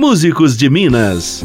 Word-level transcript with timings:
Músicos 0.00 0.56
de 0.56 0.70
Minas. 0.70 1.42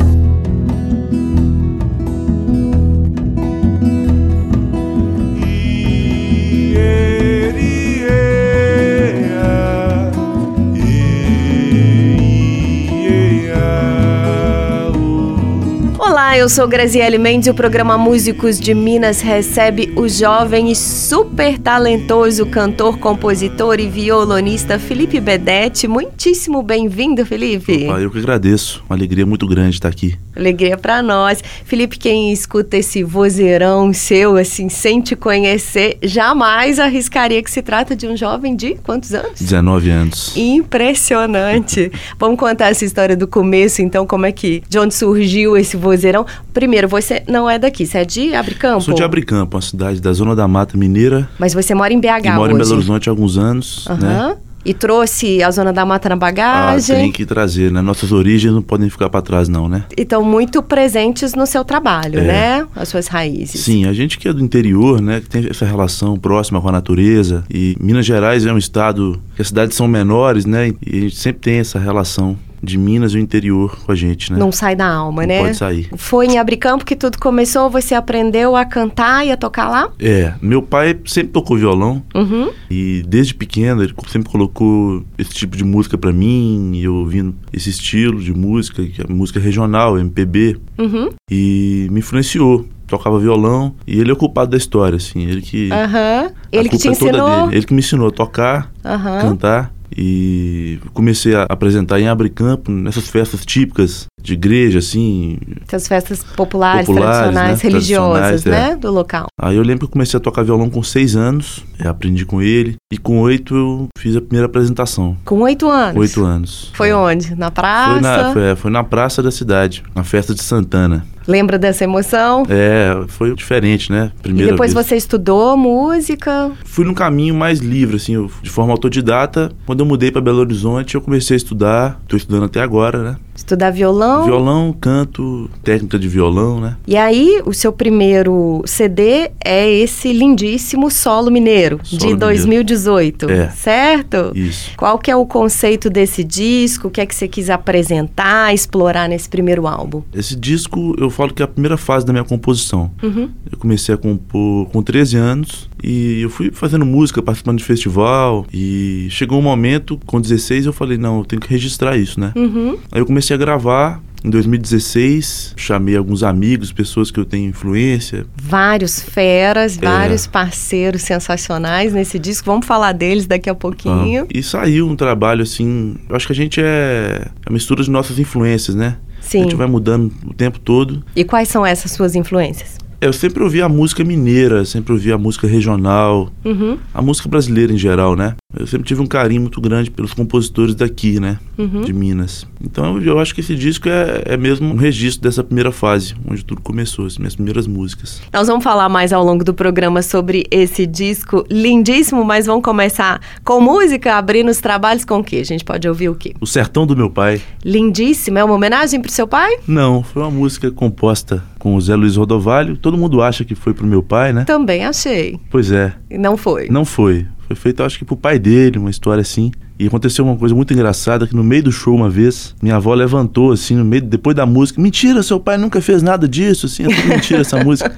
Olá, 16.36 16.42
eu 16.42 16.50
sou 16.50 16.68
Graziele 16.68 17.18
Mendes 17.18 17.48
e 17.48 17.50
o 17.50 17.54
programa 17.54 17.98
Músicos 17.98 18.60
de 18.60 18.74
Minas 18.74 19.22
recebe 19.22 19.94
o 19.96 20.06
jovem 20.06 20.70
e 20.70 20.76
super 20.76 21.58
talentoso 21.58 22.46
cantor, 22.46 23.00
compositor 23.00 23.80
e 23.80 23.88
violonista 23.88 24.78
Felipe 24.78 25.22
Bedete. 25.22 25.88
Muitíssimo 25.88 26.62
bem-vindo, 26.62 27.26
Felipe. 27.26 27.86
Opa, 27.86 28.02
eu 28.02 28.12
que 28.12 28.20
agradeço. 28.20 28.84
Uma 28.90 28.98
alegria 28.98 29.26
muito 29.26 29.48
grande 29.48 29.76
estar 29.78 29.88
aqui. 29.88 30.18
Alegria 30.36 30.78
para 30.78 31.02
nós. 31.02 31.42
Felipe, 31.64 31.98
quem 31.98 32.34
escuta 32.34 32.76
esse 32.76 33.02
vozeirão 33.02 33.94
seu, 33.94 34.36
assim, 34.36 34.68
sem 34.68 35.00
te 35.00 35.16
conhecer, 35.16 35.98
jamais 36.04 36.80
arriscaria 36.80 37.42
que 37.42 37.50
se 37.50 37.62
trata 37.62 37.96
de 37.96 38.06
um 38.06 38.18
jovem 38.18 38.58
de 38.58 38.76
quantos 38.84 39.14
anos? 39.14 39.40
19 39.40 39.90
anos. 39.90 40.36
Impressionante. 40.36 41.90
Vamos 42.20 42.38
contar 42.38 42.72
essa 42.72 42.84
história 42.84 43.16
do 43.16 43.26
começo, 43.26 43.82
então, 43.82 44.06
como 44.06 44.26
é 44.26 44.34
que, 44.34 44.62
de 44.68 44.78
onde 44.78 44.94
surgiu 44.94 45.56
esse 45.56 45.78
vozeirão? 45.78 46.25
Primeiro, 46.54 46.88
você 46.88 47.24
não 47.28 47.50
é 47.50 47.58
daqui, 47.60 47.86
você 47.86 48.00
é 48.00 48.06
de 48.06 48.34
Abricampo? 48.36 48.82
Sou 48.82 48.94
de 48.94 49.04
Abricampo, 49.04 49.56
uma 49.56 49.62
cidade 49.62 50.00
da 50.02 50.12
Zona 50.14 50.36
da 50.36 50.48
Mata 50.48 50.78
Mineira. 50.78 51.28
Mas 51.40 51.54
você 51.54 51.74
mora 51.76 51.94
em 51.94 52.00
BH 52.00 52.06
e 52.26 52.30
moro 52.32 52.44
hoje. 52.44 52.54
em 52.54 52.58
Belo 52.58 52.74
Horizonte 52.76 53.10
há 53.10 53.12
alguns 53.12 53.38
anos, 53.38 53.86
Aham. 53.90 53.98
né? 54.00 54.38
E 54.68 54.74
trouxe 54.74 55.44
a 55.44 55.52
Zona 55.52 55.72
da 55.72 55.86
Mata 55.86 56.10
na 56.10 56.16
Ah, 56.16 56.18
bagagem. 56.18 56.96
tem 56.98 57.12
que 57.12 57.24
trazer, 57.24 57.72
né? 57.72 57.82
Nossas 57.82 58.12
origens 58.12 58.52
não 58.52 58.64
podem 58.64 58.90
ficar 58.90 59.12
para 59.12 59.22
trás 59.22 59.48
não, 59.48 59.70
né? 59.70 59.84
E 59.96 60.02
estão 60.02 60.24
muito 60.24 60.64
presentes 60.64 61.36
no 61.36 61.46
seu 61.46 61.64
trabalho, 61.64 62.18
É. 62.18 62.24
né? 62.24 62.68
As 62.76 62.90
suas 62.90 63.06
raízes. 63.06 63.62
Sim, 63.62 63.86
a 63.86 63.94
gente 63.94 64.18
que 64.18 64.28
é 64.28 64.34
do 64.34 64.42
interior, 64.44 65.00
né, 65.00 65.22
que 65.22 65.30
tem 65.30 65.46
essa 65.48 65.66
relação 65.66 66.18
próxima 66.18 66.60
com 66.60 66.68
a 66.68 66.72
natureza, 66.72 67.44
e 67.48 67.78
Minas 67.80 68.08
Gerais 68.08 68.44
é 68.44 68.52
um 68.52 68.58
estado 68.58 69.22
que 69.36 69.42
as 69.44 69.50
cidades 69.50 69.78
são 69.78 69.88
menores, 69.88 70.48
né, 70.48 70.70
e 70.84 70.98
a 70.98 71.02
gente 71.02 71.16
sempre 71.16 71.42
tem 71.42 71.60
essa 71.60 71.78
relação 71.78 72.36
de 72.66 72.78
Minas 72.78 73.14
e 73.14 73.18
o 73.18 73.20
interior 73.20 73.78
com 73.86 73.92
a 73.92 73.96
gente, 73.96 74.32
né? 74.34 74.38
Não 74.40 74.52
sai 74.52 74.76
da 74.76 74.88
alma, 74.88 75.22
Não 75.22 75.28
né? 75.28 75.42
pode 75.42 75.56
sair. 75.58 75.88
Foi 75.96 76.26
em 76.26 76.38
Abricampo 76.38 76.84
que 76.86 76.96
tudo 76.96 77.18
começou, 77.20 77.70
você 77.70 77.94
aprendeu 77.96 78.56
a 78.56 78.66
cantar 78.66 79.26
e 79.26 79.32
a 79.32 79.38
tocar 79.38 79.70
lá? 79.70 79.90
É, 80.00 80.34
meu 80.42 80.62
pai 80.62 80.98
sempre 81.06 81.30
tocou 81.30 81.58
violão, 81.58 82.04
Uhum. 82.14 82.50
E 82.70 83.04
desde 83.08 83.34
pequeno 83.36 83.84
ele 83.84 83.94
sempre 84.08 84.30
colocou 84.32 85.04
esse 85.18 85.32
tipo 85.32 85.56
de 85.56 85.64
música 85.64 85.98
pra 85.98 86.12
mim, 86.12 86.72
e 86.74 86.84
eu 86.84 86.96
ouvindo 86.96 87.36
esse 87.54 87.70
estilo 87.70 88.20
de 88.22 88.34
música, 88.34 88.84
que 88.84 89.02
é 89.02 89.06
música 89.08 89.40
regional, 89.40 89.98
MPB, 90.00 90.58
Uhum. 90.78 91.10
e 91.30 91.88
me 91.92 92.00
influenciou. 92.00 92.66
Tocava 92.88 93.18
violão 93.20 93.74
e 93.88 94.00
ele 94.00 94.12
é 94.12 94.14
o 94.14 94.16
culpado 94.16 94.52
da 94.52 94.58
história, 94.58 94.98
assim, 94.98 95.24
ele 95.26 95.42
que 95.42 95.72
a 95.72 96.32
Ele 96.52 96.70
que 96.70 96.78
te 96.78 96.88
é 96.88 96.92
ensinou? 96.92 97.52
Ele 97.52 97.66
que 97.66 97.74
me 97.74 97.80
ensinou 97.80 98.10
a 98.10 98.12
tocar, 98.12 98.72
Aham. 98.86 99.22
cantar 99.22 99.74
e 99.96 100.80
comecei 100.94 101.36
a 101.36 101.44
apresentar 101.50 102.00
em 102.00 102.08
Abricampo 102.08 102.72
nessas 102.72 103.10
festas 103.10 103.46
típicas 103.46 104.06
de 104.22 104.34
igreja, 104.34 104.80
assim. 104.80 105.38
Essas 105.68 105.88
festas 105.88 106.24
populares, 106.24 106.88
Populares, 106.88 107.18
tradicionais, 107.18 107.64
né? 107.64 107.70
religiosas, 107.70 108.28
Tradicionais, 108.28 108.68
né? 108.68 108.72
é. 108.72 108.76
Do 108.76 108.92
local. 108.92 109.28
Aí 109.40 109.56
eu 109.56 109.62
lembro 109.64 109.80
que 109.80 109.86
eu 109.86 109.90
comecei 109.90 110.18
a 110.18 110.22
tocar 110.22 110.44
violão 110.44 110.70
com 110.70 110.82
seis 110.82 111.16
anos, 111.16 111.64
eu 111.80 111.90
aprendi 111.90 112.26
com 112.26 112.42
ele 112.42 112.76
e 112.92 112.98
com 112.98 113.20
oito 113.20 113.56
eu 113.56 113.88
fiz 113.98 114.16
a 114.16 114.22
primeira 114.22 114.48
apresentação. 114.48 115.16
Com 115.24 115.42
oito 115.42 115.70
anos. 115.70 115.98
Oito 115.98 116.24
anos. 116.24 116.72
Foi 116.74 116.92
onde? 116.92 117.36
Na 117.36 117.52
praça? 117.52 117.94
Foi 117.94 118.02
na, 118.02 118.34
foi, 118.34 118.44
é, 118.44 118.56
foi 118.56 118.72
na 118.72 118.84
praça 118.84 119.22
da 119.22 119.32
cidade, 119.32 119.84
na 119.94 120.04
festa 120.04 120.34
de 120.34 120.42
Santana. 120.42 121.06
Lembra 121.28 121.58
dessa 121.58 121.84
emoção? 121.84 122.44
É, 122.50 122.96
foi 123.08 123.34
diferente, 123.34 123.92
né? 123.92 124.12
E 124.20 124.22
Primeira 124.24 124.52
depois 124.52 124.74
vez. 124.74 124.86
você 124.88 124.96
estudou 124.96 125.58
música? 125.58 126.52
Fui 126.64 126.86
num 126.86 126.94
caminho 126.94 127.34
mais 127.34 127.60
livre, 127.60 127.96
assim, 127.96 128.14
eu- 128.14 128.30
de 128.42 128.50
forma 128.50 128.72
autodidata. 128.72 129.52
Quando 129.66 129.80
eu 129.80 129.86
mudei 129.86 130.12
para 130.12 130.22
Belo 130.22 130.40
Horizonte, 130.40 130.96
eu 130.96 131.02
comecei 131.02 131.36
a 131.36 131.38
estudar. 131.38 132.02
Tô 132.08 132.16
estudando 132.16 132.46
até 132.46 132.62
agora, 132.62 133.02
né? 133.04 133.16
Estudar 133.36 133.70
violão? 133.72 134.24
Violão, 134.26 134.74
canto, 134.80 135.50
técnica 135.64 136.00
de 136.00 136.08
violão, 136.08 136.60
né? 136.62 136.78
E 136.88 136.96
aí, 136.96 137.42
o 137.46 137.54
seu 137.54 137.72
primeiro 137.74 138.62
CD 138.66 139.30
é 139.44 139.70
esse 139.70 140.12
lindíssimo 140.14 140.90
Solo 140.90 141.30
Mineiro, 141.30 141.80
Solo 141.84 142.00
de 142.00 142.06
Mineiro. 142.08 142.20
2018, 142.20 143.30
É. 143.30 143.50
certo? 143.50 144.32
Isso. 144.34 144.72
Qual 144.78 144.98
que 144.98 145.12
é 145.12 145.16
o 145.16 145.26
conceito 145.26 145.90
desse 145.90 146.24
disco? 146.24 146.88
O 146.88 146.92
que 146.92 147.02
é 147.02 147.06
que 147.06 147.14
você 147.14 147.28
quis 147.28 147.50
apresentar, 147.50 148.54
explorar 148.54 149.08
nesse 149.10 149.28
primeiro 149.28 149.68
álbum? 149.68 150.02
Esse 150.14 150.36
disco, 150.36 150.96
eu 150.98 151.10
falo 151.10 151.34
que 151.34 151.42
é 151.42 151.46
a 151.46 151.48
primeira 151.48 151.78
fase 151.78 152.06
da 152.06 152.14
minha 152.14 152.24
composição. 152.24 152.90
Uhum. 153.04 153.30
Eu 153.52 153.58
comecei 153.58 153.94
a 153.94 153.98
compor 153.98 154.68
com 154.70 154.82
13 154.82 155.18
anos 155.18 155.70
e 155.84 156.22
eu 156.22 156.30
fui 156.30 156.52
fazendo 156.52 156.86
música, 156.86 157.22
participando 157.22 157.58
de 157.58 157.64
festival. 157.64 158.46
E 158.54 159.08
chegou 159.10 159.40
um 159.40 159.42
momento, 159.42 160.00
com 160.06 160.20
16, 160.22 160.66
eu 160.66 160.74
falei: 160.74 160.98
não, 160.98 161.20
eu 161.20 161.26
tenho 161.26 161.42
que 161.42 161.50
registrar 161.50 161.98
isso, 161.98 162.20
né? 162.20 162.32
Uhum. 162.36 162.78
Aí 162.92 163.02
eu 163.02 163.06
comecei 163.06 163.25
a 163.34 163.38
gravar. 163.38 164.02
Em 164.24 164.30
2016, 164.30 165.54
chamei 165.56 165.96
alguns 165.96 166.24
amigos, 166.24 166.72
pessoas 166.72 167.12
que 167.12 167.20
eu 167.20 167.26
tenho 167.26 167.48
influência. 167.50 168.26
Vários 168.36 169.00
feras, 169.00 169.78
É. 169.78 169.82
vários 169.86 170.26
parceiros 170.26 171.04
sensacionais 171.04 171.94
nesse 171.94 172.18
disco. 172.18 172.46
Vamos 172.48 172.66
falar 172.66 172.92
deles 172.92 173.28
daqui 173.28 173.50
a 173.50 173.56
pouquinho. 173.56 174.24
Ah, 174.24 174.28
E 174.34 174.42
saiu 174.42 174.88
um 174.90 174.96
trabalho 174.96 175.44
assim. 175.44 175.96
Eu 176.10 176.16
acho 176.16 176.26
que 176.26 176.34
a 176.34 176.36
gente 176.36 176.60
é 176.64 177.28
a 177.46 177.52
mistura 177.54 177.84
de 177.84 177.92
nossas 177.92 178.18
influências, 178.18 178.76
né? 178.76 178.98
A 179.20 179.22
Sim. 179.22 179.44
gente 179.44 179.56
vai 179.56 179.68
mudando 179.68 180.12
o 180.26 180.34
tempo 180.34 180.60
todo. 180.60 181.04
E 181.16 181.24
quais 181.24 181.48
são 181.48 181.66
essas 181.66 181.92
suas 181.92 182.16
influências? 182.16 182.78
Eu 183.02 183.12
sempre 183.14 183.44
ouvi 183.44 183.62
a 183.62 183.70
música 183.70 184.04
mineira, 184.04 184.66
sempre 184.66 184.94
ouvi 184.94 185.12
a 185.12 185.18
música 185.18 185.46
regional, 185.48 186.32
Uhum. 186.44 186.78
a 186.94 187.02
música 187.02 187.28
brasileira 187.30 187.72
em 187.74 187.78
geral, 187.78 188.16
né? 188.16 188.36
Eu 188.58 188.68
sempre 188.68 188.88
tive 188.88 189.02
um 189.02 189.08
carinho 189.08 189.42
muito 189.42 189.60
grande 189.60 189.92
pelos 189.92 190.14
compositores 190.14 190.76
daqui, 190.76 191.20
né? 191.20 191.38
Uhum. 191.58 191.82
De 191.82 191.94
Minas. 191.94 192.48
Então 192.64 193.00
eu 193.02 193.20
acho 193.20 193.34
que 193.34 193.42
esse 193.42 193.56
disco 193.56 193.88
é, 193.90 194.24
é 194.26 194.38
mesmo 194.38 194.74
um 194.74 194.76
registro 194.76 195.24
dessa 195.24 195.44
primeira 195.44 195.72
fase, 195.72 196.16
onde 196.30 196.44
tudo 196.44 196.62
começou, 196.62 197.06
as 197.06 197.18
minhas 197.18 197.36
primeiras 197.36 197.68
músicas. 197.68 198.22
Nós 198.34 198.48
vamos 198.48 198.64
falar 198.64 198.90
mais 198.90 199.14
ao 199.14 199.24
longo 199.24 199.44
do 199.44 199.54
programa 199.54 200.02
sobre 200.02 200.46
esse 200.50 200.86
disco 200.86 201.46
lindíssimo, 201.50 202.24
mas 202.24 202.46
vamos 202.46 202.64
começar 202.64 203.22
com 203.44 203.60
música, 203.62 204.16
abrindo 204.16 204.50
os 204.50 204.60
trabalhos 204.60 205.06
com 205.06 205.20
o 205.20 205.24
quê? 205.24 205.38
A 205.38 205.46
gente 205.46 205.64
pode 205.64 205.88
ouvir 205.88 206.10
o 206.10 206.16
quê? 206.16 206.34
O 206.40 206.48
Sertão 206.48 206.86
do 206.86 206.96
Meu 206.96 207.10
Pai. 207.10 207.42
Lindíssimo, 207.64 208.38
é 208.38 208.44
uma 208.44 208.54
homenagem 208.56 209.02
pro 209.02 209.12
seu 209.12 209.28
pai? 209.28 209.58
Não, 209.68 210.04
foi 210.04 210.22
uma 210.22 210.32
música 210.32 210.72
composta 210.72 211.44
com 211.60 211.76
o 211.76 211.82
Zé 211.82 211.96
Luiz 211.96 212.16
Rodovalho. 212.16 212.78
Todo 212.78 212.98
mundo 212.98 213.22
acha 213.22 213.44
que 213.44 213.56
foi 213.56 213.74
pro 213.74 213.88
meu 213.88 214.04
pai, 214.04 214.32
né? 214.32 214.44
Também 214.46 214.86
achei. 214.86 215.40
Pois 215.50 215.72
é, 215.72 215.94
E 216.10 216.18
Não 216.18 216.38
foi. 216.38 216.68
não 216.70 216.86
foi. 216.86 217.26
Foi 217.48 217.56
feito, 217.56 217.84
acho 217.84 217.98
que 218.00 218.06
pro 218.06 218.16
pai 218.18 218.40
dele, 218.40 218.78
uma 218.80 218.90
história 218.90 219.22
assim. 219.22 219.52
E 219.78 219.86
aconteceu 219.88 220.24
uma 220.26 220.36
coisa 220.38 220.56
muito 220.56 220.74
engraçada 220.74 221.28
que 221.28 221.36
no 221.36 221.44
meio 221.44 221.64
do 221.64 221.72
show 221.72 221.94
uma 221.94 222.10
vez, 222.10 222.56
minha 222.62 222.78
avó 222.78 222.94
levantou 222.94 223.52
assim 223.52 223.76
no 223.76 223.84
meio 223.86 224.02
depois 224.04 224.36
da 224.36 224.46
música, 224.46 224.82
mentira, 224.82 225.22
seu 225.22 225.40
pai 225.40 225.58
nunca 225.58 225.82
fez 225.82 226.02
nada 226.02 226.28
disso, 226.30 226.66
assim, 226.66 226.84
é 226.84 226.88
tudo 226.88 227.08
mentira 227.10 227.42
essa 227.42 227.58
música, 227.64 227.94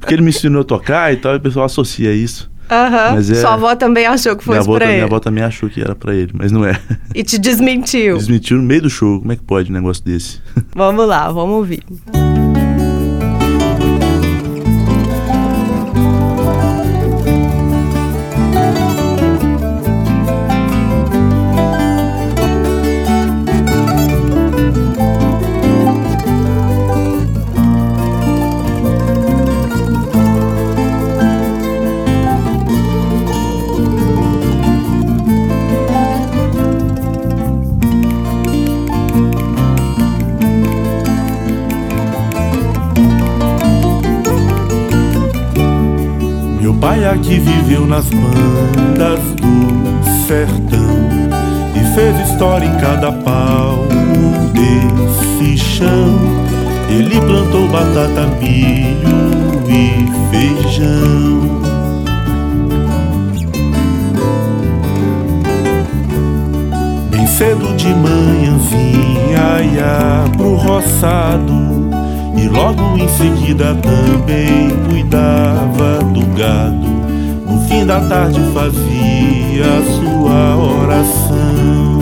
porque 0.00 0.14
ele 0.14 0.22
me 0.22 0.30
ensinou 0.30 0.62
a 0.62 0.64
tocar 0.64 1.12
e 1.12 1.16
tal, 1.16 1.34
e 1.34 1.36
o 1.36 1.40
pessoal 1.40 1.66
associa 1.66 2.14
isso. 2.14 2.50
Aham. 2.70 3.12
Mas 3.14 3.30
é- 3.30 3.34
Sua 3.34 3.54
avó 3.54 3.74
também 3.76 4.06
achou 4.06 4.34
que 4.36 4.48
minha 4.48 4.58
fosse 4.58 4.68
avó, 4.68 4.78
pra 4.78 4.86
ta- 4.86 4.92
minha 4.92 4.98
ele. 4.98 5.04
avó 5.06 5.20
também 5.20 5.44
achou 5.44 5.68
que 5.68 5.80
era 5.80 5.94
pra 5.94 6.14
ele, 6.14 6.32
mas 6.34 6.50
não 6.50 6.64
é. 6.64 6.78
E 7.14 7.22
te 7.22 7.38
desmentiu. 7.38 8.16
Desmentiu 8.16 8.56
no 8.56 8.62
meio 8.62 8.82
do 8.82 8.90
show. 8.90 9.18
Como 9.20 9.30
é 9.32 9.36
que 9.36 9.42
pode 9.42 9.70
um 9.70 9.74
negócio 9.74 10.02
desse? 10.04 10.40
Vamos 10.74 11.06
lá, 11.06 11.30
vamos 11.30 11.54
ouvir. 11.56 11.82
Aqui 47.18 47.40
viveu 47.40 47.84
nas 47.84 48.08
bandas 48.10 49.18
do 49.34 50.24
sertão 50.24 50.96
e 51.74 51.94
fez 51.94 52.30
história 52.30 52.64
em 52.64 52.76
cada 52.76 53.10
palmo 53.10 54.48
desse 54.52 55.58
chão. 55.58 56.16
Ele 56.88 57.20
plantou 57.20 57.66
batata, 57.68 58.24
milho 58.40 59.64
e 59.68 60.06
feijão. 60.30 61.60
Bem 67.10 67.26
cedo 67.26 67.74
de 67.76 67.88
manhãzinha 67.94 69.60
ia 69.74 70.24
pro 70.36 70.54
roçado 70.54 71.90
e 72.36 72.48
logo 72.48 72.96
em 72.96 73.08
seguida 73.08 73.74
também 73.74 74.70
cuidava 74.88 75.98
do 76.04 76.24
gado. 76.36 76.97
Fim 77.68 77.84
da 77.84 78.00
tarde 78.00 78.40
fazia 78.54 79.82
sua 80.00 80.56
oração. 80.56 81.98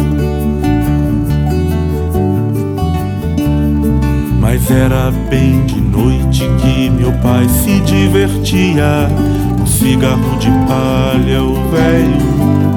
Mas 4.40 4.70
era 4.70 5.10
bem 5.28 5.66
de 5.66 5.80
noite 5.80 6.48
que 6.60 6.88
meu 6.88 7.12
pai 7.14 7.48
se 7.48 7.80
divertia. 7.80 9.08
Um 9.60 9.66
cigarro 9.66 10.38
de 10.38 10.50
palha, 10.68 11.42
o 11.42 11.68
velho 11.70 12.75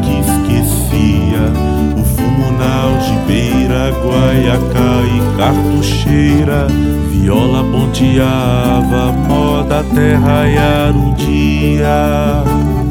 algibeira, 2.63 3.91
guaiaca 4.01 4.91
e 5.05 5.37
cartucheira. 5.37 6.67
Viola 7.09 7.63
ponteava, 7.63 9.11
moda 9.11 9.83
terra 9.93 10.47
e 10.47 10.57
o 10.91 12.88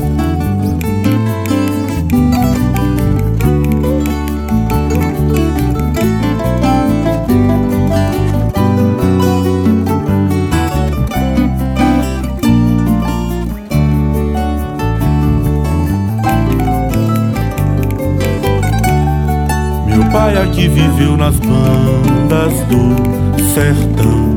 paia 20.28 20.46
que 20.48 20.68
viveu 20.68 21.16
nas 21.16 21.36
bandas 21.36 22.52
do 22.68 23.44
sertão 23.54 24.36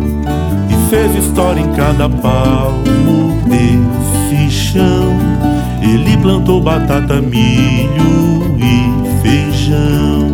e 0.69 0.89
fez 0.89 1.25
história 1.25 1.59
em 1.59 1.73
cada 1.73 2.07
palmo 2.07 3.37
desse 3.45 4.49
chão. 4.49 5.17
Ele 5.81 6.15
plantou 6.17 6.61
batata, 6.61 7.21
milho 7.21 8.55
e 8.57 9.21
feijão. 9.21 10.31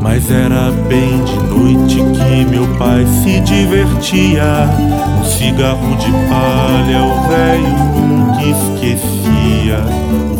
Mas 0.00 0.30
era 0.30 0.70
bem 0.88 1.22
de 1.24 1.36
noite 1.46 1.96
que 1.96 2.44
meu 2.46 2.66
pai 2.78 3.04
se 3.22 3.40
divertia. 3.40 4.66
Um 5.20 5.24
cigarro 5.24 5.96
de 5.96 6.10
palha, 6.28 7.04
o 7.04 7.28
velho 7.28 8.08
nunca 8.08 8.42
esquecia 8.42 10.31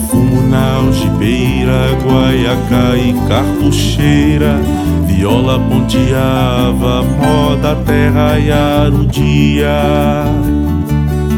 algibeira, 0.58 1.96
guaiaca 2.02 2.96
e 2.96 3.14
cartucheira, 3.28 4.60
viola 5.06 5.58
ponteava, 5.58 7.02
moda 7.02 7.76
terra 7.84 8.38
e 8.38 8.50
o 8.94 9.06
dia. 9.06 10.24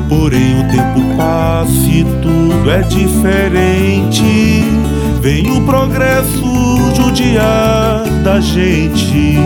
Porém 0.08 0.60
o 0.60 0.68
tempo 0.70 1.16
passa 1.16 1.70
e 1.70 2.04
tudo 2.22 2.70
é 2.70 2.82
diferente. 2.82 4.64
Vem 5.20 5.50
o 5.50 5.64
progresso 5.64 6.44
judiar 6.94 8.04
da 8.22 8.40
gente. 8.40 9.38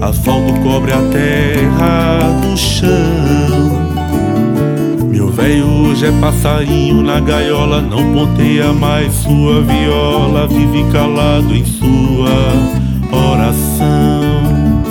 Asfalto 0.00 0.52
cobre 0.62 0.92
a 0.92 1.02
terra 1.10 2.40
do 2.40 2.56
chão 2.56 3.77
Véio 5.38 5.68
hoje 5.68 6.04
é 6.04 6.10
passarinho 6.20 7.00
na 7.00 7.20
gaiola, 7.20 7.80
não 7.80 8.12
ponteia 8.12 8.72
mais 8.72 9.14
sua 9.14 9.62
viola, 9.62 10.48
vive 10.48 10.82
calado 10.90 11.54
em 11.54 11.64
sua 11.64 12.28
oração. 13.12 14.82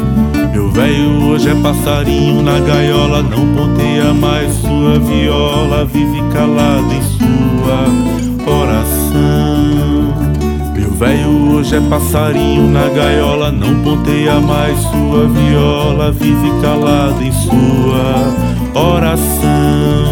Meu 0.54 0.72
velho 0.72 1.26
hoje 1.26 1.50
é 1.50 1.56
passarinho 1.56 2.42
na 2.42 2.62
gaiola, 2.62 3.22
não 3.24 3.46
ponteia 3.58 4.14
mais 4.14 4.54
sua 4.54 4.98
viola, 4.98 5.84
vive 5.84 6.24
calado 6.32 6.94
em 6.94 7.02
sua 7.02 8.50
oração. 8.50 10.14
Meu 10.74 10.92
velho 10.92 11.56
hoje 11.56 11.76
é 11.76 11.82
passarinho 11.82 12.70
na 12.70 12.88
gaiola, 12.88 13.52
não 13.52 13.84
ponteia 13.84 14.40
mais 14.40 14.80
sua 14.80 15.28
viola, 15.28 16.10
vive 16.14 16.50
calado 16.62 17.22
em 17.22 17.34
sua 17.34 18.82
oração. 18.82 20.07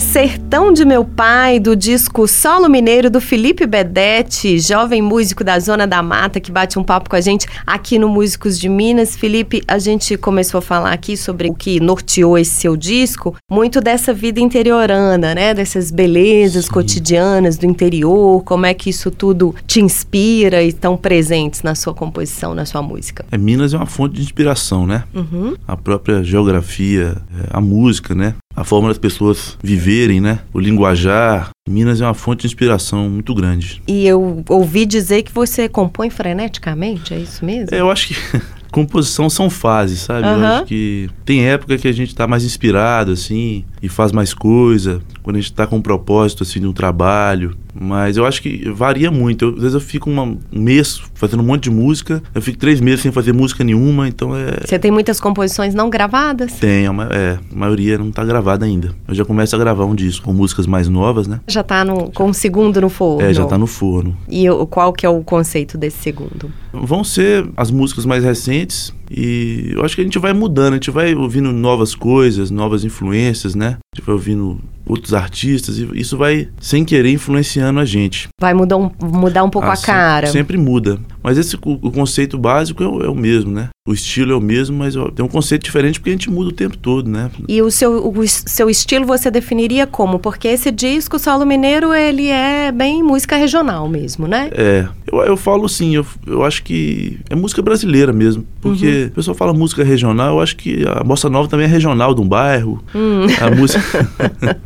Sertão 0.00 0.72
de 0.72 0.84
Meu 0.84 1.04
Pai, 1.04 1.60
do 1.60 1.76
disco 1.76 2.26
Solo 2.26 2.68
Mineiro, 2.68 3.10
do 3.10 3.20
Felipe 3.20 3.66
Bedete, 3.66 4.58
jovem 4.58 5.02
músico 5.02 5.44
da 5.44 5.58
Zona 5.58 5.86
da 5.86 6.02
Mata, 6.02 6.40
que 6.40 6.50
bate 6.50 6.78
um 6.78 6.82
papo 6.82 7.10
com 7.10 7.16
a 7.16 7.20
gente 7.20 7.46
aqui 7.66 7.98
no 7.98 8.08
Músicos 8.08 8.58
de 8.58 8.68
Minas. 8.68 9.14
Felipe, 9.14 9.62
a 9.68 9.78
gente 9.78 10.16
começou 10.16 10.58
a 10.58 10.62
falar 10.62 10.92
aqui 10.92 11.16
sobre 11.16 11.50
o 11.50 11.54
que 11.54 11.78
norteou 11.80 12.38
esse 12.38 12.52
seu 12.52 12.76
disco, 12.76 13.36
muito 13.50 13.80
dessa 13.80 14.14
vida 14.14 14.40
interiorana, 14.40 15.34
né? 15.34 15.52
Dessas 15.52 15.90
belezas 15.90 16.64
Sim. 16.64 16.72
cotidianas 16.72 17.58
do 17.58 17.66
interior, 17.66 18.42
como 18.44 18.66
é 18.66 18.72
que 18.72 18.90
isso 18.90 19.10
tudo 19.10 19.54
te 19.66 19.80
inspira 19.80 20.62
e 20.62 20.68
estão 20.68 20.96
presentes 20.96 21.62
na 21.62 21.74
sua 21.74 21.92
composição, 21.92 22.54
na 22.54 22.64
sua 22.64 22.80
música. 22.80 23.24
É, 23.30 23.36
Minas 23.36 23.74
é 23.74 23.76
uma 23.76 23.86
fonte 23.86 24.14
de 24.14 24.22
inspiração, 24.22 24.86
né? 24.86 25.04
Uhum. 25.14 25.54
A 25.68 25.76
própria 25.76 26.24
geografia, 26.24 27.16
é, 27.38 27.48
a 27.50 27.60
música, 27.60 28.14
né? 28.14 28.34
A 28.54 28.64
forma 28.64 28.88
das 28.88 28.98
pessoas 28.98 29.56
viverem, 29.62 30.20
né? 30.20 30.40
O 30.52 30.58
linguajar. 30.58 31.50
Minas 31.68 32.00
é 32.00 32.04
uma 32.04 32.14
fonte 32.14 32.40
de 32.42 32.46
inspiração 32.48 33.08
muito 33.08 33.34
grande. 33.34 33.80
E 33.86 34.06
eu 34.06 34.44
ouvi 34.48 34.84
dizer 34.84 35.22
que 35.22 35.32
você 35.32 35.68
compõe 35.68 36.10
freneticamente, 36.10 37.14
é 37.14 37.18
isso 37.18 37.44
mesmo? 37.44 37.68
É, 37.74 37.80
eu 37.80 37.90
acho 37.90 38.08
que 38.08 38.14
composição 38.70 39.30
são 39.30 39.48
fases, 39.48 40.00
sabe? 40.00 40.26
Uhum. 40.26 40.34
Eu 40.34 40.46
acho 40.46 40.64
que 40.66 41.08
tem 41.24 41.46
época 41.46 41.78
que 41.78 41.88
a 41.88 41.92
gente 41.92 42.14
tá 42.14 42.26
mais 42.26 42.44
inspirado, 42.44 43.12
assim, 43.12 43.64
e 43.82 43.88
faz 43.88 44.12
mais 44.12 44.34
coisa. 44.34 45.00
Quando 45.22 45.36
a 45.36 45.40
gente 45.40 45.52
tá 45.52 45.66
com 45.66 45.76
um 45.76 45.82
propósito, 45.82 46.42
assim, 46.42 46.60
de 46.60 46.66
um 46.66 46.72
trabalho. 46.72 47.56
Mas 47.78 48.16
eu 48.16 48.26
acho 48.26 48.42
que 48.42 48.68
varia 48.70 49.10
muito. 49.10 49.44
Eu, 49.44 49.48
às 49.50 49.60
vezes 49.62 49.74
eu 49.74 49.80
fico 49.80 50.10
uma, 50.10 50.22
um 50.24 50.38
mês 50.52 51.00
fazendo 51.14 51.40
um 51.40 51.46
monte 51.46 51.64
de 51.64 51.70
música, 51.70 52.22
eu 52.34 52.42
fico 52.42 52.58
três 52.58 52.80
meses 52.80 53.00
sem 53.00 53.12
fazer 53.12 53.32
música 53.32 53.62
nenhuma, 53.62 54.08
então 54.08 54.36
é. 54.36 54.58
Você 54.64 54.78
tem 54.78 54.90
muitas 54.90 55.20
composições 55.20 55.74
não 55.74 55.88
gravadas? 55.88 56.54
Tem, 56.54 56.86
é, 56.86 56.88
a 56.88 57.56
maioria 57.56 57.98
não 57.98 58.10
tá 58.10 58.24
gravada 58.24 58.64
ainda. 58.66 58.94
Eu 59.06 59.14
já 59.14 59.24
começo 59.24 59.54
a 59.54 59.58
gravar 59.58 59.84
um 59.84 59.94
disco 59.94 60.24
com 60.24 60.32
músicas 60.32 60.66
mais 60.66 60.88
novas, 60.88 61.26
né? 61.26 61.40
Já 61.46 61.62
tá 61.62 61.84
no, 61.84 62.10
com 62.10 62.30
o 62.30 62.34
segundo 62.34 62.80
no 62.80 62.88
forno? 62.88 63.26
É, 63.26 63.32
já 63.32 63.44
tá 63.46 63.56
no 63.56 63.66
forno. 63.66 64.16
E 64.28 64.48
o, 64.50 64.66
qual 64.66 64.92
que 64.92 65.06
é 65.06 65.08
o 65.08 65.22
conceito 65.22 65.78
desse 65.78 65.98
segundo? 65.98 66.50
Vão 66.72 67.04
ser 67.04 67.48
as 67.56 67.70
músicas 67.70 68.04
mais 68.04 68.24
recentes, 68.24 68.92
e 69.10 69.72
eu 69.74 69.84
acho 69.84 69.96
que 69.96 70.00
a 70.00 70.04
gente 70.04 70.18
vai 70.18 70.32
mudando, 70.32 70.74
a 70.74 70.76
gente 70.76 70.90
vai 70.90 71.14
ouvindo 71.14 71.50
novas 71.50 71.94
coisas, 71.96 72.50
novas 72.50 72.84
influências, 72.84 73.56
né? 73.56 73.78
A 73.92 73.96
gente 73.96 74.06
vai 74.06 74.14
ouvindo 74.14 74.60
outros 74.86 75.14
artistas 75.14 75.78
e 75.78 75.88
isso 75.94 76.16
vai, 76.16 76.48
sem 76.60 76.84
querer, 76.84 77.12
influenciando 77.12 77.80
a 77.80 77.84
gente. 77.84 78.28
Vai 78.40 78.54
mudar 78.54 78.76
um, 78.76 78.90
mudar 79.02 79.44
um 79.44 79.50
pouco 79.50 79.68
ah, 79.68 79.72
a 79.72 79.76
cara. 79.76 80.26
Sempre, 80.28 80.56
sempre 80.56 80.58
muda. 80.58 80.98
Mas 81.22 81.38
esse 81.38 81.56
o 81.56 81.90
conceito 81.90 82.38
básico 82.38 82.82
é 82.82 82.86
o, 82.86 83.02
é 83.02 83.08
o, 83.08 83.14
mesmo, 83.14 83.50
né? 83.50 83.68
O 83.86 83.92
estilo 83.92 84.32
é 84.32 84.36
o 84.36 84.40
mesmo, 84.40 84.76
mas 84.76 84.94
tem 85.14 85.24
um 85.24 85.28
conceito 85.28 85.64
diferente 85.64 85.98
porque 85.98 86.10
a 86.10 86.12
gente 86.12 86.30
muda 86.30 86.50
o 86.50 86.52
tempo 86.52 86.76
todo, 86.76 87.10
né? 87.10 87.30
E 87.48 87.60
o 87.60 87.70
seu, 87.70 88.08
o 88.08 88.28
seu 88.28 88.70
estilo 88.70 89.04
você 89.04 89.30
definiria 89.30 89.86
como? 89.86 90.18
Porque 90.18 90.48
esse 90.48 90.70
disco, 90.70 91.18
Solo 91.18 91.44
Mineiro, 91.44 91.92
ele 91.92 92.28
é 92.28 92.72
bem 92.72 93.02
música 93.02 93.36
regional 93.36 93.88
mesmo, 93.88 94.26
né? 94.26 94.50
É. 94.52 94.88
Eu, 95.10 95.18
eu 95.20 95.36
falo 95.36 95.68
sim, 95.68 95.96
eu, 95.96 96.06
eu 96.26 96.44
acho 96.44 96.62
que 96.62 97.18
é 97.28 97.34
música 97.34 97.62
brasileira 97.62 98.12
mesmo. 98.12 98.46
Porque 98.60 98.80
porque 98.80 99.04
o 99.06 99.10
pessoal 99.12 99.34
fala 99.34 99.52
música 99.52 99.84
regional, 99.84 100.36
eu 100.36 100.40
acho 100.40 100.56
que 100.56 100.84
a 100.86 101.02
bossa 101.02 101.28
nova 101.28 101.48
também 101.48 101.66
é 101.66 101.68
regional 101.68 102.14
de 102.14 102.20
um 102.20 102.28
bairro. 102.28 102.82
Hum. 102.94 103.26
A 103.40 103.54
música. 103.54 103.80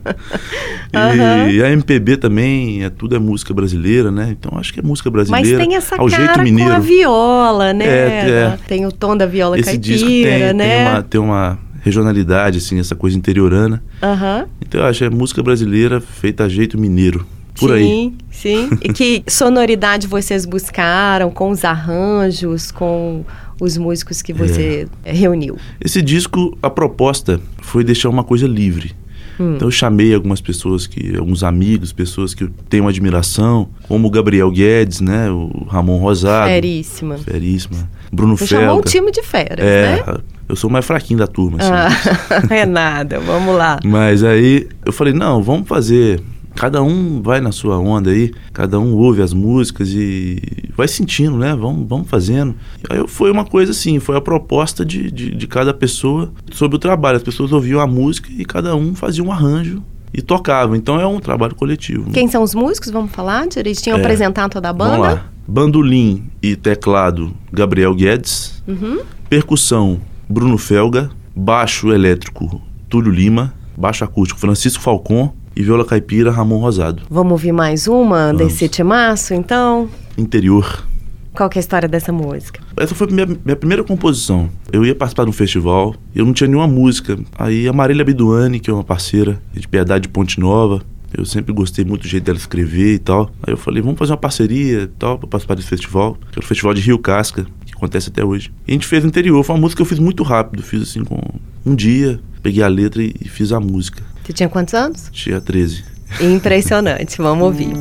e 1.50 1.62
a 1.62 1.70
MPB 1.70 2.16
também, 2.16 2.84
é, 2.84 2.90
tudo 2.90 3.16
é 3.16 3.18
música 3.18 3.52
brasileira, 3.52 4.10
né? 4.10 4.34
Então 4.38 4.58
acho 4.58 4.72
que 4.72 4.80
é 4.80 4.82
música 4.82 5.10
Mas 5.10 5.28
brasileira. 5.28 5.58
tem 5.58 5.76
essa 5.76 5.96
ao 5.96 6.08
jeito 6.08 6.26
cara 6.26 6.42
mineiro. 6.42 6.70
com 6.70 6.76
a 6.76 6.80
viola, 6.80 7.72
né? 7.72 7.84
É, 7.84 8.30
é. 8.30 8.58
Tem 8.66 8.86
o 8.86 8.92
tom 8.92 9.16
da 9.16 9.26
viola 9.26 9.58
Esse 9.58 9.70
caipira, 9.70 9.94
disco 9.94 10.08
tem, 10.08 10.54
né? 10.54 10.66
tem, 10.66 10.86
uma, 10.86 11.02
tem 11.02 11.20
uma 11.20 11.58
regionalidade, 11.82 12.58
assim, 12.58 12.78
essa 12.78 12.94
coisa 12.94 13.16
interiorana. 13.16 13.82
Aham. 14.02 14.46
Então 14.60 14.80
eu 14.80 14.86
acho 14.86 15.00
que 15.00 15.04
é 15.04 15.10
música 15.10 15.42
brasileira 15.42 16.00
feita 16.00 16.44
a 16.44 16.48
jeito 16.48 16.78
mineiro. 16.78 17.26
Por 17.58 17.72
aí. 17.72 17.82
Sim, 17.82 18.16
sim. 18.30 18.68
E 18.82 18.92
que 18.92 19.22
sonoridade 19.28 20.06
vocês 20.06 20.44
buscaram 20.44 21.30
com 21.30 21.50
os 21.50 21.64
arranjos, 21.64 22.70
com 22.70 23.24
os 23.60 23.76
músicos 23.76 24.20
que 24.22 24.32
você 24.32 24.88
É. 25.04 25.12
reuniu? 25.12 25.56
Esse 25.80 26.02
disco, 26.02 26.56
a 26.62 26.68
proposta 26.68 27.40
foi 27.62 27.84
deixar 27.84 28.08
uma 28.08 28.24
coisa 28.24 28.46
livre. 28.46 28.92
Hum. 29.38 29.54
Então 29.56 29.66
eu 29.68 29.72
chamei 29.72 30.14
algumas 30.14 30.40
pessoas 30.40 30.86
que, 30.86 31.16
alguns 31.16 31.42
amigos, 31.42 31.92
pessoas 31.92 32.34
que 32.34 32.44
eu 32.44 32.50
tenho 32.68 32.86
admiração, 32.86 33.68
como 33.88 34.06
o 34.06 34.10
Gabriel 34.10 34.50
Guedes, 34.50 35.00
né, 35.00 35.28
o 35.30 35.66
Ramon 35.68 35.98
Rosado, 35.98 36.48
Feríssima. 36.48 37.18
Feríssima, 37.18 37.90
Bruno 38.12 38.36
Você 38.36 38.46
chamou 38.46 38.64
um 38.66 38.70
Felga. 38.74 38.90
time 38.90 39.10
de 39.10 39.22
feras, 39.22 39.58
é, 39.64 40.04
né? 40.06 40.16
eu 40.48 40.54
sou 40.54 40.70
o 40.70 40.72
mais 40.72 40.84
fraquinho 40.84 41.18
da 41.18 41.26
turma, 41.26 41.58
assim. 41.58 41.70
Ah, 41.72 42.46
é 42.54 42.64
nada, 42.64 43.18
vamos 43.18 43.56
lá. 43.56 43.80
Aí, 43.82 44.26
aí 44.26 44.68
eu 44.86 44.92
falei, 44.92 45.12
não, 45.12 45.42
vamos 45.42 45.66
fazer. 45.66 46.20
Cada 46.54 46.82
um 46.82 47.20
vai 47.20 47.40
na 47.40 47.50
sua 47.52 47.78
onda 47.78 48.10
aí, 48.10 48.32
cada 48.52 48.78
um 48.78 48.94
ouve 48.94 49.20
as 49.22 49.32
músicas 49.32 49.88
e 49.90 50.40
vai 50.76 50.86
sentindo, 50.86 51.36
né? 51.36 51.54
Vamos, 51.54 51.86
vamos 51.88 52.08
fazendo. 52.08 52.54
Aí 52.88 53.02
foi 53.08 53.30
uma 53.30 53.44
coisa 53.44 53.72
assim, 53.72 53.98
foi 53.98 54.16
a 54.16 54.20
proposta 54.20 54.84
de, 54.84 55.10
de, 55.10 55.34
de 55.34 55.46
cada 55.48 55.74
pessoa 55.74 56.32
sobre 56.52 56.76
o 56.76 56.78
trabalho. 56.78 57.16
As 57.16 57.22
pessoas 57.22 57.52
ouviam 57.52 57.80
a 57.80 57.86
música 57.86 58.28
e 58.30 58.44
cada 58.44 58.74
um 58.76 58.94
fazia 58.94 59.22
um 59.24 59.32
arranjo 59.32 59.82
e 60.12 60.22
tocava. 60.22 60.76
Então 60.76 61.00
é 61.00 61.06
um 61.06 61.18
trabalho 61.18 61.54
coletivo. 61.56 62.06
né? 62.06 62.10
Quem 62.14 62.28
são 62.28 62.42
os 62.42 62.54
músicos? 62.54 62.90
Vamos 62.90 63.10
falar 63.10 63.48
direitinho, 63.48 63.96
É. 63.96 63.98
apresentar 64.00 64.48
toda 64.48 64.68
a 64.68 64.72
banda? 64.72 64.90
Vamos 64.96 65.06
lá. 65.08 65.26
Bandolim 65.46 66.24
e 66.42 66.54
teclado, 66.56 67.34
Gabriel 67.52 67.94
Guedes. 67.94 68.62
Uhum. 68.66 69.00
Percussão, 69.28 70.00
Bruno 70.28 70.56
Felga. 70.56 71.10
Baixo 71.36 71.92
elétrico, 71.92 72.62
Túlio 72.88 73.10
Lima. 73.10 73.52
Baixo 73.76 74.04
acústico, 74.04 74.38
Francisco 74.38 74.80
Falcon. 74.80 75.34
E 75.56 75.62
viola 75.62 75.84
caipira, 75.84 76.30
Ramon 76.30 76.58
Rosado. 76.58 77.02
Vamos 77.08 77.32
ouvir 77.32 77.52
mais 77.52 77.86
uma 77.86 78.32
desse 78.32 78.68
timaço, 78.68 79.34
então? 79.34 79.88
Interior. 80.18 80.84
Qual 81.32 81.48
que 81.48 81.58
é 81.58 81.60
a 81.60 81.62
história 81.62 81.88
dessa 81.88 82.12
música? 82.12 82.60
Essa 82.76 82.94
foi 82.94 83.08
a 83.08 83.10
minha, 83.10 83.26
minha 83.44 83.56
primeira 83.56 83.82
composição. 83.82 84.48
Eu 84.72 84.84
ia 84.84 84.94
participar 84.94 85.24
de 85.24 85.30
um 85.30 85.32
festival, 85.32 85.94
eu 86.14 86.24
não 86.24 86.32
tinha 86.32 86.46
nenhuma 86.46 86.68
música. 86.68 87.18
Aí 87.36 87.66
a 87.66 87.72
Marília 87.72 88.04
Biduani, 88.04 88.60
que 88.60 88.70
é 88.70 88.72
uma 88.72 88.84
parceira 88.84 89.40
de 89.52 89.66
Piedade 89.66 90.02
de 90.02 90.08
Ponte 90.08 90.38
Nova, 90.38 90.82
eu 91.16 91.24
sempre 91.24 91.52
gostei 91.52 91.84
muito 91.84 92.02
do 92.02 92.08
jeito 92.08 92.24
dela 92.24 92.38
escrever 92.38 92.94
e 92.94 92.98
tal. 92.98 93.30
Aí 93.42 93.52
eu 93.52 93.56
falei, 93.56 93.80
vamos 93.82 93.98
fazer 93.98 94.12
uma 94.12 94.18
parceria 94.18 94.82
e 94.82 94.86
tal, 94.86 95.18
pra 95.18 95.28
participar 95.28 95.54
desse 95.54 95.68
festival, 95.68 96.18
que 96.32 96.38
é 96.38 96.42
o 96.42 96.44
Festival 96.44 96.74
de 96.74 96.80
Rio 96.80 96.98
Casca, 96.98 97.46
que 97.64 97.72
acontece 97.72 98.08
até 98.08 98.24
hoje. 98.24 98.52
E 98.66 98.72
a 98.72 98.74
gente 98.74 98.86
fez 98.86 99.04
interior, 99.04 99.42
foi 99.44 99.54
uma 99.54 99.60
música 99.60 99.78
que 99.78 99.82
eu 99.82 99.86
fiz 99.86 99.98
muito 99.98 100.22
rápido, 100.22 100.62
fiz 100.62 100.82
assim 100.82 101.04
com 101.04 101.20
um 101.64 101.74
dia, 101.74 102.20
peguei 102.42 102.62
a 102.62 102.68
letra 102.68 103.02
e, 103.02 103.14
e 103.20 103.28
fiz 103.28 103.52
a 103.52 103.60
música. 103.60 104.02
Você 104.24 104.32
tinha 104.32 104.48
quantos 104.48 104.72
anos? 104.74 105.10
Tinha 105.12 105.40
13. 105.40 105.84
Impressionante, 106.20 107.18
vamos 107.18 107.44
ouvir. 107.44 107.74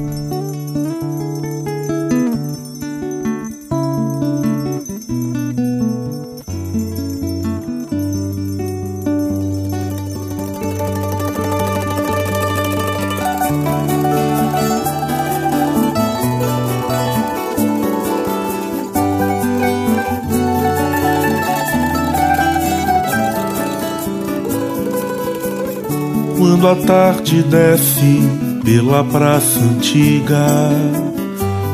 Quando 26.74 26.82
a 26.82 26.86
tarde 26.88 27.44
desce 27.44 28.20
pela 28.66 29.04
praça 29.04 29.60
antiga, 29.60 30.72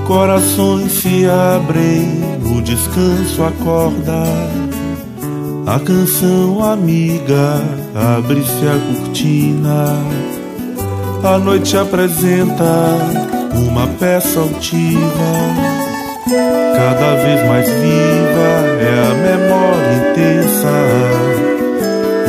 corações 0.06 0.92
se 0.92 1.26
abrem, 1.26 2.22
o 2.54 2.62
descanso 2.62 3.42
acorda. 3.44 4.24
A 5.66 5.80
canção 5.80 6.62
amiga 6.62 7.62
abre-se 7.96 8.68
a 8.68 8.78
cortina. 8.98 9.96
A 11.24 11.38
noite 11.38 11.78
apresenta 11.78 12.98
uma 13.56 13.88
peça 14.00 14.38
altiva. 14.42 15.32
Cada 16.76 17.16
vez 17.24 17.48
mais 17.48 17.68
viva 17.70 18.50
é 18.82 19.08
a 19.08 19.14
memória 19.14 20.12
intensa. 20.12 21.29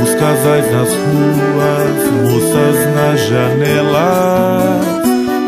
Os 0.02 0.14
casais 0.14 0.72
nas 0.72 0.88
ruas, 0.88 2.10
moças 2.22 2.76
na 2.94 3.16
janela, 3.16 4.80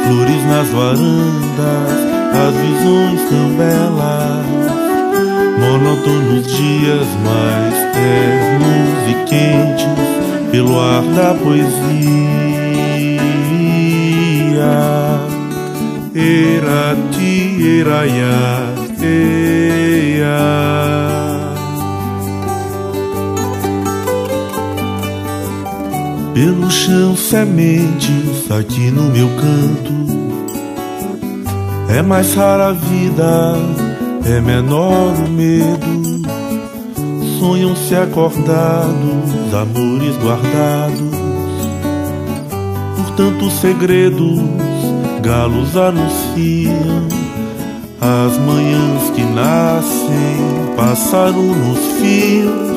flores 0.07 0.45
nas 0.47 0.69
varandas, 0.69 2.13
as 2.35 2.55
visões 2.55 3.21
tão 3.31 3.49
belas. 3.57 4.63
Monótonos 5.59 6.47
dias 6.47 7.07
mais 7.25 7.75
ternos 7.95 9.01
e 9.09 9.15
quentes 9.27 10.13
pelo 10.51 10.79
ar 10.79 11.03
da 11.03 11.35
poesia. 11.35 11.73
Erati, 16.15 17.81
eraiá, 17.81 18.75
eia. 19.01 19.93
Pelo 26.35 26.71
chão 26.71 27.15
sementes 27.15 28.51
aqui 28.51 28.91
no 28.91 29.03
meu 29.03 29.29
canto. 29.29 29.93
É 31.95 32.01
mais 32.01 32.33
rara 32.35 32.69
a 32.69 32.73
vida, 32.73 33.55
é 34.25 34.41
menor 34.41 35.13
o 35.15 35.29
medo. 35.29 36.23
Sonham-se 37.39 37.95
acordados, 37.95 39.53
amores 39.53 40.17
guardados. 40.23 41.13
Por 42.97 43.11
tantos 43.15 43.53
segredos, 43.61 44.41
galos 45.23 45.77
anunciam 45.77 47.09
as 48.01 48.39
manhãs 48.39 49.11
que 49.15 49.23
nascem, 49.23 50.75
pássaro 50.77 51.43
nos 51.43 51.79
fios. 52.01 52.72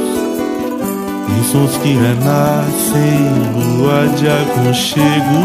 Em 1.36 1.44
sons 1.44 1.78
que 1.78 1.94
renascem, 1.94 3.20
lua 3.56 4.08
de 4.16 4.28
aconchego. 4.28 5.44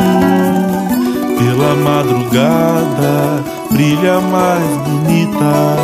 Pela 1.38 1.74
madrugada, 1.74 3.42
brilha 3.70 4.20
mais 4.20 4.76
bonita. 4.86 5.76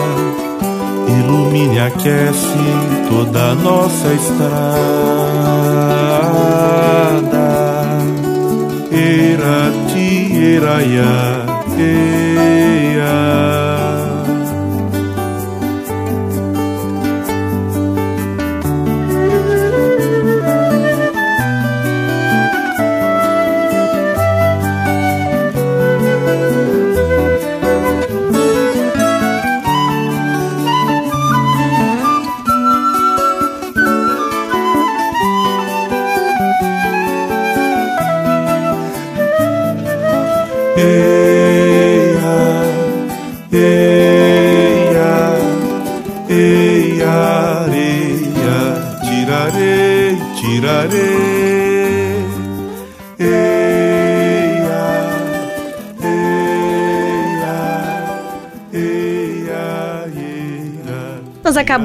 Ilumine 1.09 1.77
e 1.77 1.81
aquece 1.81 2.65
toda 3.09 3.51
a 3.51 3.55
nossa 3.55 4.13
estrada. 4.13 4.57
Erati, 8.93 10.33
eraiá, 10.35 11.47
eia 11.79 13.66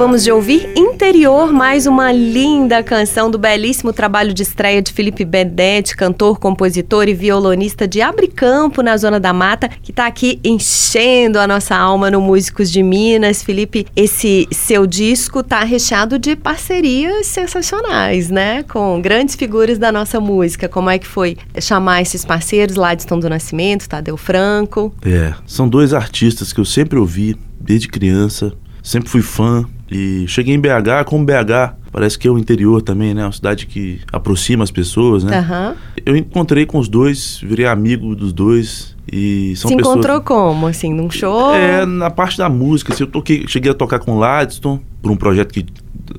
acabamos 0.01 0.23
de 0.23 0.31
ouvir 0.31 0.67
Interior 0.75 1.53
mais 1.53 1.85
uma 1.85 2.11
linda 2.11 2.81
canção 2.81 3.29
do 3.29 3.37
belíssimo 3.37 3.93
trabalho 3.93 4.33
de 4.33 4.41
estreia 4.41 4.81
de 4.81 4.91
Felipe 4.91 5.23
Benedetti, 5.23 5.95
cantor, 5.95 6.39
compositor 6.39 7.07
e 7.07 7.13
violonista 7.13 7.87
de 7.87 8.01
Abricampo, 8.01 8.81
na 8.81 8.97
Zona 8.97 9.19
da 9.19 9.31
Mata, 9.31 9.69
que 9.69 9.91
está 9.91 10.07
aqui 10.07 10.39
enchendo 10.43 11.37
a 11.37 11.45
nossa 11.45 11.75
alma 11.75 12.09
no 12.09 12.19
Músicos 12.19 12.71
de 12.71 12.81
Minas. 12.81 13.43
Felipe, 13.43 13.85
esse 13.95 14.47
seu 14.49 14.87
disco 14.87 15.43
tá 15.43 15.63
recheado 15.63 16.17
de 16.17 16.35
parcerias 16.35 17.27
sensacionais, 17.27 18.31
né? 18.31 18.63
Com 18.63 18.99
grandes 18.99 19.35
figuras 19.35 19.77
da 19.77 19.91
nossa 19.91 20.19
música. 20.19 20.67
Como 20.67 20.89
é 20.89 20.97
que 20.97 21.05
foi 21.05 21.37
chamar 21.59 22.01
esses 22.01 22.25
parceiros, 22.25 22.75
Ladiston 22.75 23.19
do 23.19 23.29
Nascimento, 23.29 23.87
Tadeu 23.87 24.17
Franco? 24.17 24.91
É, 25.05 25.35
são 25.45 25.69
dois 25.69 25.93
artistas 25.93 26.51
que 26.51 26.59
eu 26.59 26.65
sempre 26.65 26.97
ouvi 26.97 27.37
desde 27.59 27.87
criança, 27.87 28.51
sempre 28.81 29.07
fui 29.07 29.21
fã 29.21 29.63
e 29.91 30.25
cheguei 30.27 30.55
em 30.55 30.59
BH, 30.59 31.03
como 31.05 31.25
BH 31.25 31.75
parece 31.91 32.17
que 32.17 32.25
é 32.25 32.31
o 32.31 32.37
interior 32.37 32.81
também, 32.81 33.13
né? 33.13 33.25
Uma 33.25 33.31
cidade 33.33 33.65
que 33.65 33.99
aproxima 34.11 34.63
as 34.63 34.71
pessoas, 34.71 35.23
né? 35.25 35.39
Aham. 35.39 35.75
Eu 36.05 36.15
encontrei 36.15 36.65
com 36.65 36.79
os 36.79 36.87
dois, 36.87 37.39
virei 37.43 37.65
amigo 37.65 38.15
dos 38.15 38.31
dois 38.31 38.95
e 39.11 39.53
são 39.57 39.69
Se 39.69 39.75
pessoas... 39.75 39.95
encontrou 39.97 40.21
como? 40.21 40.67
Assim, 40.67 40.93
num 40.93 41.11
show? 41.11 41.53
É, 41.53 41.85
na 41.85 42.09
parte 42.09 42.37
da 42.37 42.47
música, 42.47 42.93
assim, 42.93 43.03
eu 43.03 43.07
toquei, 43.07 43.45
cheguei 43.47 43.71
a 43.71 43.73
tocar 43.73 43.99
com 43.99 44.13
o 44.13 44.19
Ladiston, 44.19 44.79
por 45.01 45.11
um 45.11 45.17
projeto 45.17 45.53
que, 45.53 45.65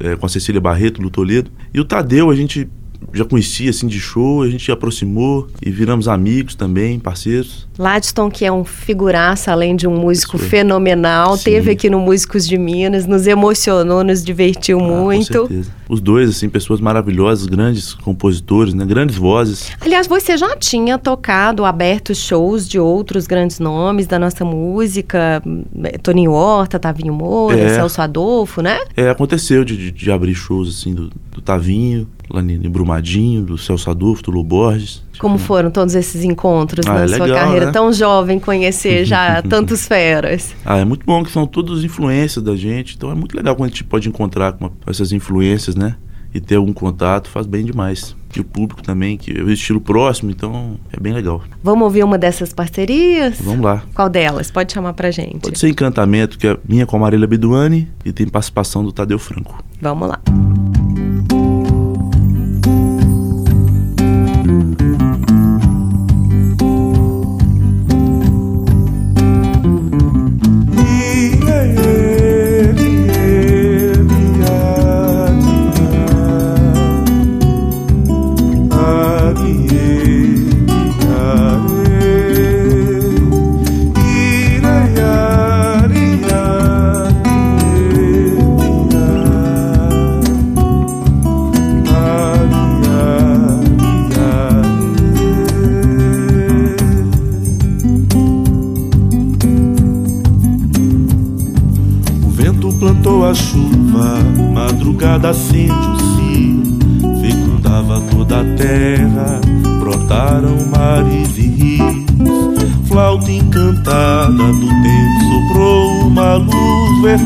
é, 0.00 0.16
com 0.16 0.26
a 0.26 0.28
Cecília 0.28 0.60
Barreto, 0.60 1.00
do 1.00 1.08
Toledo. 1.08 1.50
E 1.72 1.80
o 1.80 1.84
Tadeu, 1.84 2.30
a 2.30 2.34
gente 2.34 2.68
já 3.12 3.24
conhecia, 3.24 3.70
assim, 3.70 3.86
de 3.86 3.98
show, 4.00 4.42
a 4.42 4.48
gente 4.48 4.64
se 4.64 4.72
aproximou 4.72 5.48
e 5.64 5.70
viramos 5.70 6.08
amigos 6.08 6.54
também, 6.54 6.98
parceiros. 6.98 7.66
Ladiston, 7.78 8.30
que 8.30 8.44
é 8.44 8.52
um 8.52 8.64
figuraço, 8.64 9.50
além 9.50 9.74
de 9.76 9.86
um 9.86 9.96
músico 9.96 10.36
fenomenal, 10.38 11.36
Sim. 11.36 11.44
teve 11.44 11.70
aqui 11.70 11.88
no 11.90 11.98
Músicos 11.98 12.46
de 12.46 12.56
Minas, 12.58 13.06
nos 13.06 13.26
emocionou, 13.26 14.04
nos 14.04 14.22
divertiu 14.24 14.78
Ah, 14.78 14.82
Com 14.82 15.02
muito. 15.04 15.24
certeza. 15.32 15.70
Os 15.88 16.00
dois, 16.00 16.30
assim, 16.30 16.48
pessoas 16.48 16.80
maravilhosas, 16.80 17.46
grandes 17.46 17.92
compositores, 17.94 18.72
né? 18.74 18.84
Grandes 18.84 19.16
vozes. 19.16 19.70
Aliás, 19.80 20.06
você 20.06 20.36
já 20.36 20.56
tinha 20.56 20.96
tocado, 20.98 21.64
aberto 21.64 22.14
shows 22.14 22.68
de 22.68 22.78
outros 22.78 23.26
grandes 23.26 23.58
nomes 23.58 24.06
da 24.06 24.18
nossa 24.18 24.44
música, 24.44 25.42
Toninho 26.02 26.32
Horta, 26.32 26.78
Tavinho 26.78 27.12
Moura, 27.14 27.58
É. 27.58 27.74
Celso 27.74 28.00
Adolfo, 28.00 28.62
né? 28.62 28.78
É, 28.96 29.08
aconteceu 29.10 29.64
de, 29.64 29.76
de- 29.76 29.90
de 29.90 30.10
abrir 30.10 30.34
shows, 30.34 30.68
assim, 30.68 30.94
do, 30.94 31.10
do 31.32 31.40
Tavinho, 31.40 32.06
lá 32.30 32.40
em 32.42 32.58
Brumadinho, 32.68 33.42
do 33.42 33.56
Celso 33.58 33.90
Adolfo, 33.90 34.22
do 34.22 34.30
Lu 34.30 34.44
Borges. 34.44 35.02
Como 35.18 35.38
foram 35.38 35.70
todos 35.70 35.94
esses 35.94 36.24
encontros 36.24 36.86
Ah, 36.86 36.94
na 36.94 37.04
é 37.04 37.08
sua 37.08 37.26
legal, 37.26 37.38
carreira 37.44 37.66
né? 37.66 37.72
tão 37.72 37.92
jovem, 37.92 38.38
conhecer 38.38 39.04
já 39.04 39.40
tantos 39.48 39.86
feras? 39.86 40.54
Ah, 40.64 40.78
é 40.78 40.84
muito 40.84 41.04
bom 41.06 41.22
que 41.22 41.30
são 41.30 41.46
todas 41.46 41.82
influências 41.84 42.44
da 42.44 42.54
gente. 42.56 42.96
Então 42.96 43.10
é 43.10 43.14
muito 43.14 43.34
legal 43.36 43.56
quando 43.56 43.68
a 43.68 43.70
gente 43.70 43.84
pode 43.84 44.08
encontrar 44.08 44.52
com, 44.52 44.70
essas 44.86 45.12
influências, 45.12 45.74
né? 45.74 45.96
E 46.34 46.40
ter 46.40 46.56
algum 46.56 46.72
contato, 46.72 47.28
faz 47.28 47.46
bem 47.46 47.62
demais. 47.64 48.16
E 48.34 48.40
o 48.40 48.44
público 48.44 48.82
também, 48.82 49.18
que 49.18 49.38
é 49.38 49.42
o 49.42 49.50
estilo 49.50 49.78
próximo, 49.78 50.30
então 50.30 50.78
é 50.90 50.98
bem 50.98 51.12
legal. 51.12 51.42
Vamos 51.62 51.84
ouvir 51.84 52.02
uma 52.02 52.16
dessas 52.16 52.54
parcerias? 52.54 53.38
Vamos 53.38 53.62
lá. 53.62 53.82
Qual 53.94 54.08
delas? 54.08 54.50
Pode 54.50 54.72
chamar 54.72 54.94
pra 54.94 55.10
gente. 55.10 55.40
Pode 55.42 55.58
ser 55.58 55.68
Encantamento, 55.68 56.38
que 56.38 56.46
é 56.46 56.56
minha 56.66 56.86
com 56.86 56.96
a 56.96 57.00
Marília 57.00 57.26
Beduani, 57.28 57.86
e 58.02 58.12
tem 58.12 58.26
participação 58.26 58.82
do 58.82 58.90
Tadeu 58.90 59.18
Franco. 59.18 59.62
Vamos 59.82 60.08
lá. 60.08 60.18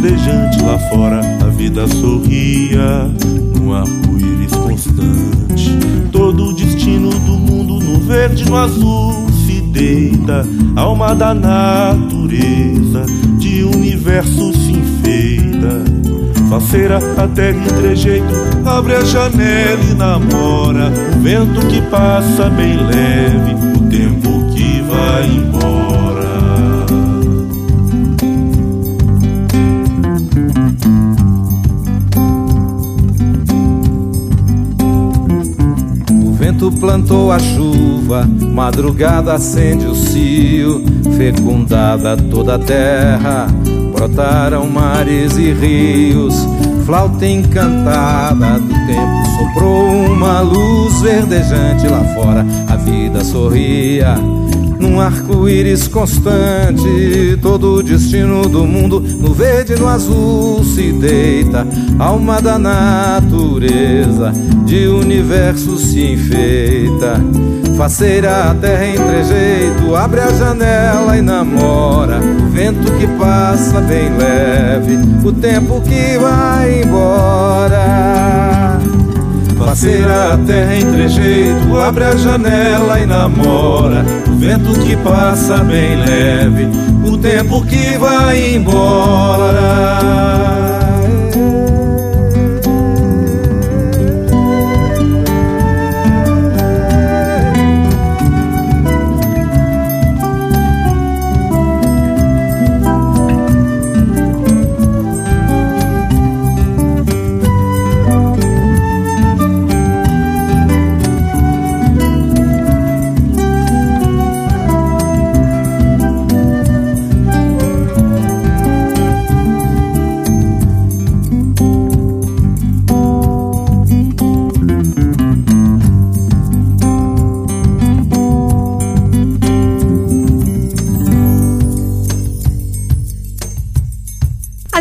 Verdejante 0.01 0.63
lá 0.63 0.79
fora, 0.91 1.21
a 1.45 1.49
vida 1.49 1.87
sorria 1.89 3.11
num 3.59 3.73
arco-íris 3.73 4.53
constante. 4.53 5.77
Todo 6.13 6.47
o 6.47 6.53
destino 6.53 7.11
do 7.11 7.33
mundo 7.33 7.79
no 7.79 7.99
verde, 8.01 8.45
no 8.45 8.57
azul 8.57 9.27
se 9.47 9.61
deita, 9.63 10.47
alma 10.75 11.15
da 11.15 11.35
natureza, 11.35 13.05
de 13.39 13.65
universo 13.65 14.53
se 14.53 14.73
enfeita. 14.73 15.85
Faceira 16.49 16.99
a 17.17 17.27
terra 17.29 17.59
em 17.59 17.75
trejeito, 17.81 18.35
abre 18.65 18.95
a 18.95 19.05
janela 19.05 19.83
e 19.91 19.95
namora. 19.95 20.93
O 21.17 21.21
vento 21.21 21.67
que 21.67 21.83
passa 21.83 22.49
bem 22.51 22.77
leve, 22.77 23.55
o 23.77 23.81
tempo 23.89 24.47
que 24.55 24.83
vai 24.83 25.27
embora. 25.27 26.26
Vento 36.57 36.73
plantou 36.73 37.31
a 37.31 37.39
chuva, 37.39 38.27
madrugada 38.55 39.35
acende 39.35 39.87
o 39.87 39.95
cio, 39.95 40.83
fecundada 41.17 42.17
toda 42.17 42.55
a 42.55 42.59
terra, 42.59 43.47
brotaram 43.93 44.67
mares 44.67 45.37
e 45.37 45.53
rios, 45.53 46.35
flauta 46.87 47.27
encantada 47.27 48.59
do 48.59 48.75
tempo 48.87 49.27
soprou 49.39 50.07
uma 50.07 50.41
luz 50.41 51.01
verdejante 51.03 51.87
lá 51.89 52.03
fora, 52.15 52.45
a 52.69 52.77
vida 52.77 53.23
sorria. 53.23 54.15
Num 54.79 55.01
arco-íris 55.01 55.89
constante, 55.89 57.39
todo 57.41 57.77
o 57.77 57.83
destino 57.83 58.43
do 58.49 58.65
mundo 58.65 59.01
no 59.01 59.33
verde 59.33 59.73
e 59.73 59.77
no 59.77 59.89
azul 59.89 60.63
se 60.65 60.93
deita. 60.93 61.67
Alma 61.99 62.41
da 62.41 62.59
natureza, 62.59 64.33
de 64.65 64.87
universo 64.87 65.79
se 65.79 66.13
enfeita. 66.13 67.21
Faceira 67.77 68.51
a 68.51 68.55
terra 68.55 68.87
em 68.87 68.95
trejeito, 68.95 69.95
abre 69.95 70.21
a 70.21 70.31
janela 70.33 71.19
e 71.19 71.21
namora. 71.21 72.19
O 72.19 72.51
vento 72.51 72.91
que 72.93 73.07
passa 73.19 73.81
bem 73.83 74.11
leve, 74.17 74.97
o 75.23 75.33
tempo 75.33 75.83
que 75.83 76.19
vai 76.19 76.83
embora. 76.83 78.16
Faceira 79.77 80.33
a 80.33 80.39
terra 80.39 80.75
em 80.75 80.91
trejeito, 80.91 81.79
abre 81.79 82.05
a 82.05 82.17
janela 82.17 82.99
e 82.99 83.05
namora. 83.05 84.07
O 84.27 84.35
vento 84.37 84.73
que 84.81 84.97
passa 84.97 85.59
bem 85.59 85.97
leve, 85.97 86.67
o 87.05 87.19
tempo 87.19 87.63
que 87.67 87.99
vai 87.99 88.55
embora. 88.55 89.67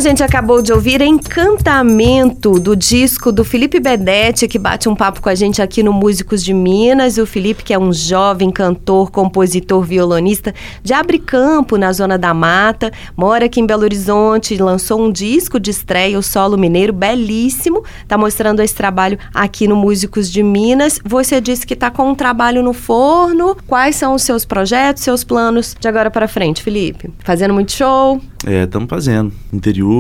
Gente 0.10 0.22
acabou 0.22 0.62
de 0.62 0.72
ouvir 0.72 1.02
Encantamento 1.02 2.60
do 2.60 2.76
disco 2.76 3.32
do 3.32 3.44
Felipe 3.44 3.80
Bedetti, 3.80 4.48
que 4.48 4.60
bate 4.60 4.88
um 4.88 4.96
papo 4.96 5.20
com 5.20 5.30
a 5.30 5.34
gente 5.34 5.64
aqui 5.64 5.82
no 5.82 5.92
Músicos 5.92 6.44
de 6.44 6.54
Minas. 6.54 7.18
O 7.18 7.26
Felipe, 7.26 7.64
que 7.64 7.74
é 7.74 7.80
um 7.80 7.92
jovem 7.92 8.52
cantor, 8.52 9.10
compositor, 9.10 9.82
violonista 9.82 10.54
de 10.84 10.94
Abre 10.94 11.18
Campo, 11.18 11.76
na 11.76 11.92
Zona 11.92 12.20
da 12.20 12.36
Mata, 12.36 12.92
mora 13.18 13.46
aqui 13.46 13.60
em 13.60 13.66
Belo 13.66 13.82
Horizonte, 13.82 14.56
lançou 14.58 15.02
um 15.02 15.12
disco 15.12 15.60
de 15.60 15.72
estreia, 15.72 16.20
o 16.20 16.22
Solo 16.22 16.56
Mineiro, 16.56 16.94
belíssimo. 16.94 17.84
Tá 18.08 18.16
mostrando 18.16 18.62
esse 18.62 18.76
trabalho 18.76 19.18
aqui 19.34 19.68
no 19.68 19.76
Músicos 19.76 20.32
de 20.32 20.44
Minas. 20.44 21.00
Você 21.04 21.42
disse 21.42 21.66
que 21.66 21.76
tá 21.76 21.90
com 21.90 22.12
um 22.12 22.14
trabalho 22.14 22.62
no 22.62 22.74
forno. 22.74 23.58
Quais 23.66 23.96
são 23.96 24.14
os 24.14 24.22
seus 24.22 24.46
projetos, 24.46 25.02
seus 25.02 25.24
planos 25.24 25.76
de 25.80 25.88
agora 25.88 26.12
para 26.12 26.28
frente, 26.28 26.62
Felipe? 26.62 27.10
Fazendo 27.24 27.56
muito 27.56 27.72
show? 27.72 28.22
É, 28.46 28.66
estamos 28.66 28.88
fazendo. 28.88 29.34
Interior, 29.52 29.95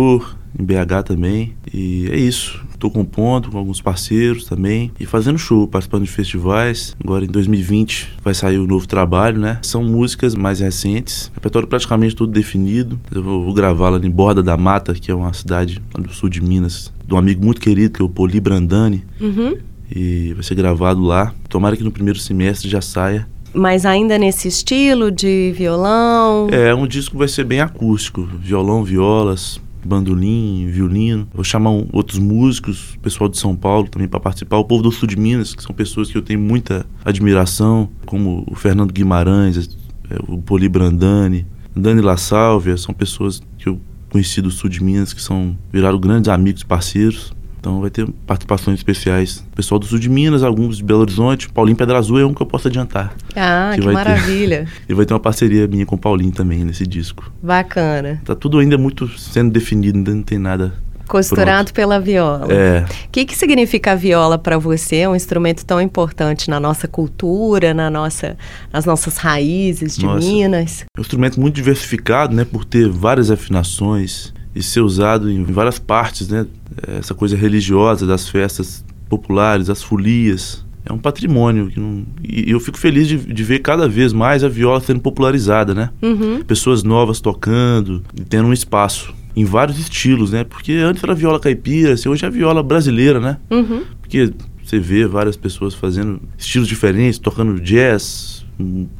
em 0.58 0.64
BH 0.64 1.04
também. 1.06 1.54
E 1.74 2.08
é 2.12 2.18
isso. 2.18 2.64
Estou 2.74 2.90
compondo 2.90 3.50
com 3.50 3.58
alguns 3.58 3.82
parceiros 3.82 4.46
também 4.46 4.92
e 5.00 5.06
fazendo 5.06 5.38
show, 5.38 5.68
participando 5.68 6.04
de 6.04 6.12
festivais. 6.12 6.96
Agora 7.04 7.26
em 7.26 7.28
2020 7.28 8.16
vai 8.24 8.34
sair 8.34 8.58
o 8.58 8.68
novo 8.68 8.88
trabalho, 8.88 9.40
né? 9.40 9.60
São 9.62 9.84
músicas 9.84 10.36
mais 10.36 10.60
recentes, 10.60 11.32
repertório 11.34 11.68
praticamente 11.68 12.16
todo 12.16 12.32
definido. 12.32 13.00
Eu 13.14 13.24
vou, 13.24 13.44
vou 13.44 13.54
gravar 13.54 13.90
lá 13.90 13.98
em 13.98 14.10
Borda 14.10 14.44
da 14.44 14.58
Mata, 14.58 14.94
que 14.94 15.12
é 15.12 15.16
uma 15.16 15.34
cidade 15.34 15.82
lá 15.94 16.04
do 16.04 16.14
sul 16.14 16.30
de 16.30 16.42
Minas, 16.42 16.92
de 17.06 17.14
um 17.14 17.18
amigo 17.18 17.44
muito 17.44 17.62
querido, 17.62 17.94
que 17.94 18.02
é 18.02 18.06
o 18.06 18.10
Poli 18.10 18.40
Brandani. 18.40 19.04
Uhum. 19.20 19.58
E 19.94 20.34
vai 20.34 20.44
ser 20.44 20.56
gravado 20.56 21.02
lá. 21.02 21.34
Tomara 21.48 21.78
que 21.78 21.84
no 21.84 21.92
primeiro 21.92 22.20
semestre 22.20 22.70
já 22.70 22.82
saia. 22.82 23.28
Mas 23.54 23.86
ainda 23.86 24.18
nesse 24.18 24.50
estilo 24.50 25.10
de 25.10 25.54
violão? 25.56 26.50
É, 26.52 26.76
um 26.76 26.86
disco 26.86 27.18
vai 27.18 27.30
ser 27.30 27.46
bem 27.46 27.62
acústico. 27.62 28.28
Violão, 28.42 28.84
violas, 28.84 29.62
bandolim, 29.86 30.67
violino. 30.67 31.28
Vou 31.34 31.43
chamar 31.43 31.71
um, 31.71 31.88
outros 31.91 32.19
músicos, 32.19 32.98
pessoal 33.02 33.30
de 33.30 33.38
São 33.38 33.56
Paulo 33.56 33.88
também 33.88 34.08
para 34.08 34.19
participar. 34.19 34.58
O 34.58 34.65
povo 34.65 34.84
do 34.84 34.91
sul 34.91 35.08
de 35.08 35.17
Minas, 35.17 35.54
que 35.54 35.63
são 35.63 35.74
pessoas 35.74 36.12
que 36.12 36.17
eu 36.17 36.21
tenho 36.21 36.39
muita 36.39 36.86
admiração, 37.04 37.89
como 38.06 38.45
o 38.50 38.56
Fernando 38.56 38.91
Guimarães, 38.91 39.78
é, 40.10 40.17
o 40.28 40.41
Poli 40.41 40.69
Brandani, 40.69 41.45
Dani 41.76 42.02
La 42.02 42.17
Sálvia, 42.17 42.78
são 42.78 42.93
pessoas 42.93 43.41
que 43.58 43.67
eu 43.67 43.80
conheci 44.10 44.41
do 44.41 44.50
sul 44.50 44.69
de 44.69 44.84
Minas, 44.84 45.13
que 45.13 45.21
são 45.21 45.58
viraram 45.71 46.00
grandes 46.00 46.30
amigos, 46.30 46.63
parceiros. 46.63 47.34
Então 47.65 47.82
vai 47.82 47.89
ter 47.89 48.08
participações 48.28 48.78
especiais. 48.78 49.43
Pessoal 49.56 49.80
do 49.80 49.88
sul 49.88 49.97
de 49.97 50.08
Minas, 50.08 50.43
alguns 50.43 50.78
de 50.78 50.84
Belo 50.84 50.99
Horizonte. 50.99 51.49
Paulinho 51.49 51.75
Pedra 51.75 51.97
Azul 51.97 52.19
é 52.19 52.23
um 52.23 52.32
que 52.32 52.39
eu 52.39 52.45
posso 52.45 52.67
adiantar. 52.67 53.15
Ah, 53.36 53.71
que, 53.73 53.82
que 53.82 53.88
maravilha. 53.88 54.65
Ter... 54.65 54.84
e 54.88 54.93
vai 54.93 55.04
ter 55.04 55.15
uma 55.15 55.19
parceria 55.19 55.67
minha 55.67 55.84
com 55.84 55.95
o 55.95 55.97
Paulinho 55.97 56.32
também 56.32 56.63
nesse 56.63 56.86
disco. 56.86 57.34
Bacana. 57.41 58.21
Tá 58.23 58.36
tudo 58.36 58.60
ainda 58.60 58.78
muito 58.78 59.08
sendo 59.17 59.51
definido, 59.51 59.97
ainda 59.97 60.13
não 60.13 60.21
tem 60.21 60.38
nada 60.38 60.75
Costurado 61.08 61.65
Pronto. 61.65 61.73
pela 61.73 61.99
viola. 61.99 62.47
É. 62.51 62.86
O 63.06 63.10
que, 63.12 63.25
que 63.25 63.36
significa 63.36 63.93
a 63.93 63.95
viola 63.95 64.38
para 64.38 64.60
você? 64.60 64.97
É 64.97 65.10
um 65.10 65.15
instrumento 65.15 65.65
tão 65.65 65.82
importante 65.82 66.51
na 66.51 66.60
nossa 66.60 66.88
cultura, 66.88 67.73
na 67.73 67.89
nossa, 67.89 68.38
nas 68.71 68.86
nossas 68.86 69.17
raízes 69.17 69.97
de 69.97 70.06
nossa. 70.06 70.28
Minas. 70.28 70.86
É 70.95 70.99
um 70.99 71.01
instrumento 71.01 71.39
muito 71.39 71.56
diversificado, 71.56 72.36
né? 72.36 72.45
Por 72.45 72.63
ter 72.63 72.89
várias 72.89 73.32
afinações 73.32 74.34
e 74.56 74.63
ser 74.63 74.80
usado 74.80 75.30
em 75.30 75.44
várias 75.44 75.78
partes, 75.78 76.30
né? 76.30 76.48
Essa 76.88 77.13
coisa 77.13 77.36
religiosa 77.36 78.08
das 78.08 78.30
festas 78.30 78.86
populares, 79.10 79.70
as 79.70 79.84
folias. 79.84 80.65
É 80.86 80.94
um 80.94 80.98
patrimônio. 80.98 81.70
Que 81.70 81.80
não... 81.80 82.06
E 82.24 82.50
eu 82.50 82.60
fico 82.60 82.78
feliz 82.78 83.08
de, 83.08 83.18
de, 83.18 83.44
ver 83.44 83.60
cada 83.60 83.88
vez 83.88 84.13
mais 84.13 84.44
a 84.44 84.48
viola 84.48 84.80
sendo 84.80 85.02
popularizada, 85.02 85.74
né? 85.74 85.89
Uhum. 86.02 86.41
Pessoas 86.44 86.84
novas 86.84 87.20
tocando 87.20 88.02
e 88.15 88.24
tendo 88.24 88.48
um 88.48 88.54
espaço 88.54 89.13
em 89.36 89.44
vários 89.44 89.78
estilos, 89.78 90.32
né? 90.32 90.44
Porque 90.44 90.74
antes 90.74 91.04
era 91.04 91.13
viola 91.13 91.39
caipira, 91.39 91.94
assim, 91.94 92.08
hoje 92.08 92.26
é 92.26 92.30
viola 92.30 92.63
brasileira, 92.63 93.20
né? 93.20 93.38
Uhum. 93.52 93.84
Porque 94.00 94.32
você 94.63 94.80
vê 94.80 95.06
várias 95.06 95.36
pessoas 95.36 95.76
fazendo 95.76 96.22
estilos 96.38 96.68
diferentes, 96.68 97.20
tocando 97.20 97.60
jazz, 97.60 98.35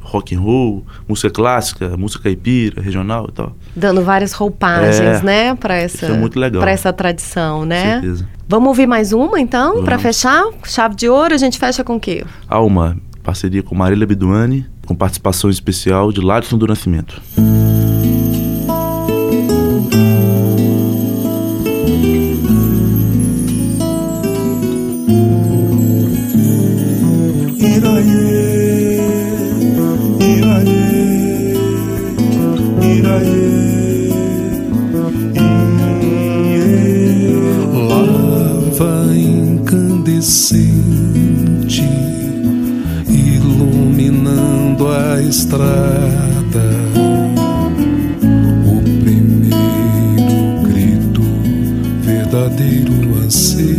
rock 0.00 0.34
and 0.34 0.40
roll, 0.40 0.84
música 1.08 1.30
clássica, 1.30 1.96
música 1.96 2.24
caipira, 2.24 2.80
regional 2.80 3.26
e 3.28 3.32
tal. 3.32 3.56
Dando 3.74 4.02
várias 4.02 4.32
roupagens, 4.32 4.98
é, 4.98 5.22
né, 5.22 5.54
para 5.54 5.76
essa, 5.76 6.06
é 6.06 6.16
muito 6.16 6.38
legal. 6.38 6.60
para 6.60 6.70
essa 6.70 6.92
tradição, 6.92 7.64
né? 7.64 7.96
Com 7.96 8.00
certeza. 8.02 8.28
Vamos 8.48 8.68
ouvir 8.68 8.86
mais 8.86 9.12
uma 9.12 9.40
então, 9.40 9.82
para 9.84 9.98
fechar? 9.98 10.44
Chave 10.64 10.94
de 10.94 11.08
ouro, 11.08 11.34
a 11.34 11.38
gente 11.38 11.58
fecha 11.58 11.82
com 11.82 11.96
o 11.96 12.00
quê? 12.00 12.24
Alma, 12.48 12.96
parceria 13.22 13.62
com 13.62 13.74
Marília 13.74 14.06
Biduani, 14.06 14.66
com 14.86 14.94
participação 14.94 15.50
especial 15.50 16.12
de 16.12 16.20
Ladson 16.20 16.56
do 16.56 16.66
Nascimento. 16.66 17.20
velada 17.36 17.75
estrada. 45.56 46.68
O 48.66 48.80
primeiro 49.00 50.62
grito 50.62 51.22
verdadeiro 52.02 53.24
a 53.24 53.30
ser. 53.30 53.76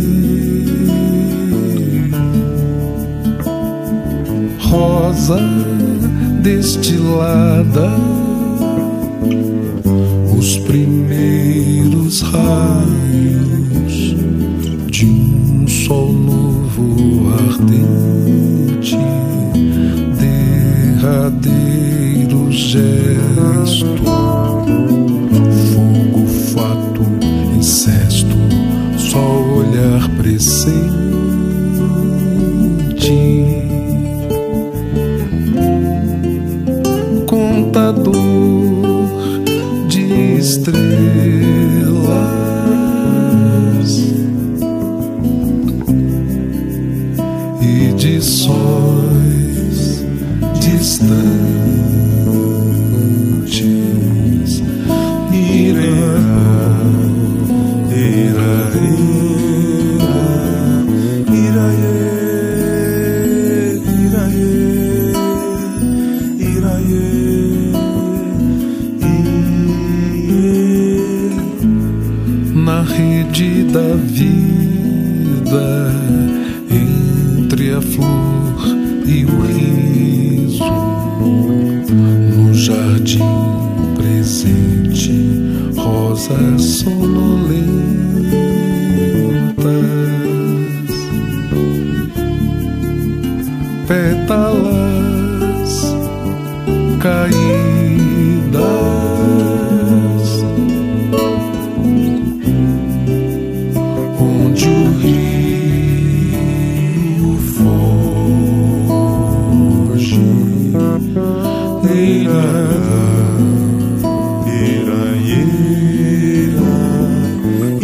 Rosa 4.58 5.40
destilada. 6.42 8.07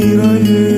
bir 0.05 0.19
ayı. 0.19 0.74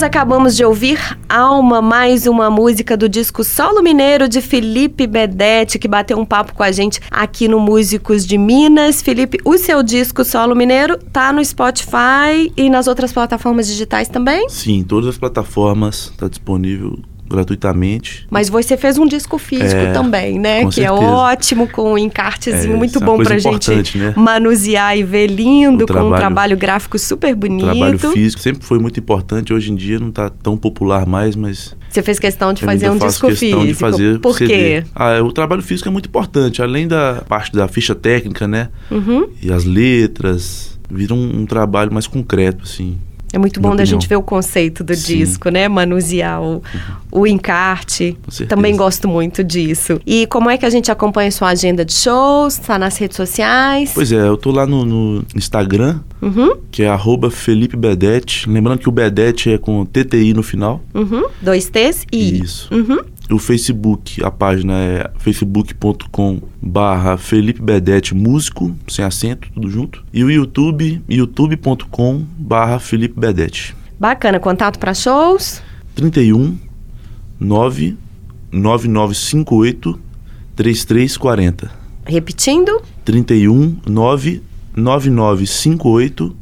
Nós 0.00 0.06
acabamos 0.06 0.56
de 0.56 0.64
ouvir 0.64 0.98
Alma, 1.28 1.82
mais 1.82 2.26
uma 2.26 2.48
música 2.48 2.96
do 2.96 3.06
disco 3.06 3.44
Solo 3.44 3.82
Mineiro 3.82 4.30
de 4.30 4.40
Felipe 4.40 5.06
Bedetti, 5.06 5.78
que 5.78 5.86
bateu 5.86 6.18
um 6.18 6.24
papo 6.24 6.54
com 6.54 6.62
a 6.62 6.72
gente 6.72 6.98
aqui 7.10 7.46
no 7.46 7.60
Músicos 7.60 8.24
de 8.24 8.38
Minas. 8.38 9.02
Felipe, 9.02 9.36
o 9.44 9.58
seu 9.58 9.82
disco 9.82 10.24
Solo 10.24 10.56
Mineiro 10.56 10.96
tá 11.12 11.34
no 11.34 11.44
Spotify 11.44 12.50
e 12.56 12.70
nas 12.70 12.86
outras 12.86 13.12
plataformas 13.12 13.66
digitais 13.66 14.08
também? 14.08 14.48
Sim, 14.48 14.82
todas 14.82 15.10
as 15.10 15.18
plataformas 15.18 16.06
está 16.06 16.28
disponível 16.28 16.98
gratuitamente. 17.30 18.26
Mas 18.30 18.48
você 18.48 18.76
fez 18.76 18.98
um 18.98 19.06
disco 19.06 19.38
físico 19.38 19.80
É, 19.80 19.92
também, 19.92 20.38
né? 20.38 20.60
que 20.68 20.80
é 20.80 20.88
certeza. 20.88 20.92
ótimo, 21.10 21.66
com 21.68 21.92
um 21.92 21.98
encartezinho 21.98 22.74
É, 22.74 22.76
muito 22.76 22.98
é 23.02 23.04
bom 23.04 23.16
pra 23.18 23.38
gente 23.38 23.96
né? 23.98 24.12
manusear 24.16 24.96
e 24.96 25.02
ver 25.02 25.28
lindo, 25.28 25.84
O 25.84 25.86
com 25.86 25.92
um 25.92 25.96
trabalho- 25.96 26.16
trabalho 26.16 26.56
gráfico 26.56 26.98
super 26.98 27.32
O 27.32 27.36
bonito. 27.36 27.64
trabalho 27.64 27.98
físico 27.98 28.42
sempre 28.42 28.64
foi 28.64 28.78
muito 28.78 28.98
importante. 29.00 29.52
Hoje 29.52 29.70
em 29.72 29.76
dia 29.76 29.98
não 29.98 30.08
está 30.08 30.28
tão 30.28 30.56
popular 30.56 31.06
mais, 31.06 31.36
mas 31.36 31.76
Você 31.88 32.02
fez 32.02 32.18
questão 32.18 32.52
de 32.52 32.64
fazer 32.64 32.90
um 32.90 32.98
disco 32.98 33.28
físico. 33.34 33.66
de 33.66 33.74
fazer 33.74 34.18
Por 34.20 34.36
CD. 34.36 34.52
quê? 34.54 34.84
Ah, 34.94 35.20
o 35.22 35.32
trabalho 35.32 35.62
físico 35.62 35.88
é 35.88 35.92
muito 35.92 36.08
importante. 36.08 36.62
Além 36.62 36.86
da 36.86 37.22
parte 37.28 37.52
da 37.52 37.66
ficha 37.68 37.94
técnica, 37.94 38.46
né? 38.46 38.68
Uhum. 38.90 39.28
E 39.42 39.52
as 39.52 39.64
letras, 39.64 40.78
vira 40.90 41.14
um, 41.14 41.40
um 41.42 41.46
trabalho 41.46 41.92
mais 41.92 42.06
concreto, 42.06 42.64
assim. 42.64 42.96
É 43.32 43.38
muito 43.38 43.60
bom 43.60 43.76
da 43.76 43.84
gente 43.84 44.08
ver 44.08 44.16
o 44.16 44.22
conceito 44.22 44.82
do 44.82 44.94
Sim. 44.94 45.18
disco, 45.18 45.50
né? 45.50 45.68
Manusear 45.68 46.42
o, 46.42 46.62
o 47.12 47.26
encarte. 47.26 48.16
Também 48.48 48.76
gosto 48.76 49.06
muito 49.06 49.44
disso. 49.44 50.00
E 50.04 50.26
como 50.26 50.50
é 50.50 50.58
que 50.58 50.66
a 50.66 50.70
gente 50.70 50.90
acompanha 50.90 51.30
sua 51.30 51.48
agenda 51.48 51.84
de 51.84 51.92
shows? 51.92 52.56
Tá 52.56 52.78
nas 52.78 52.96
redes 52.96 53.16
sociais? 53.16 53.92
Pois 53.94 54.10
é, 54.10 54.26
eu 54.26 54.36
tô 54.36 54.50
lá 54.50 54.66
no, 54.66 54.84
no 54.84 55.24
Instagram, 55.34 56.00
Uhum, 56.22 56.58
que 56.70 56.82
é 56.82 56.88
arroba 56.88 57.30
Felipe 57.30 57.76
Bedete. 57.76 58.48
Lembrando 58.48 58.80
que 58.80 58.88
o 58.88 58.92
Bedete 58.92 59.50
é 59.50 59.58
com 59.58 59.86
TTI 59.86 60.34
no 60.34 60.42
final. 60.42 60.82
uhum. 60.94 61.24
Dois 61.40 61.70
T's 61.70 62.04
e... 62.12 62.42
Isso. 62.42 62.68
Uhum. 62.74 62.98
O 63.30 63.38
Facebook, 63.38 64.22
a 64.24 64.30
página 64.30 64.74
é 64.74 65.10
facebook.com 65.18 66.40
barra 66.60 67.16
Felipe 67.16 67.62
Bedete 67.62 68.14
Músico, 68.14 68.74
sem 68.88 69.04
acento, 69.04 69.48
tudo 69.54 69.70
junto. 69.70 70.04
E 70.12 70.24
o 70.24 70.30
YouTube, 70.30 71.00
youtube.com 71.08 72.24
barra 72.36 72.80
Felipe 72.80 73.18
Bedete. 73.18 73.76
Bacana. 73.98 74.40
Contato 74.40 74.78
para 74.78 74.94
shows? 74.94 75.62
31 75.94 76.58
9 77.38 77.96
9958 78.50 80.00
3340. 80.56 81.70
Repetindo? 82.04 82.82
31 83.04 83.76
9 83.86 84.42
9958 84.74 86.36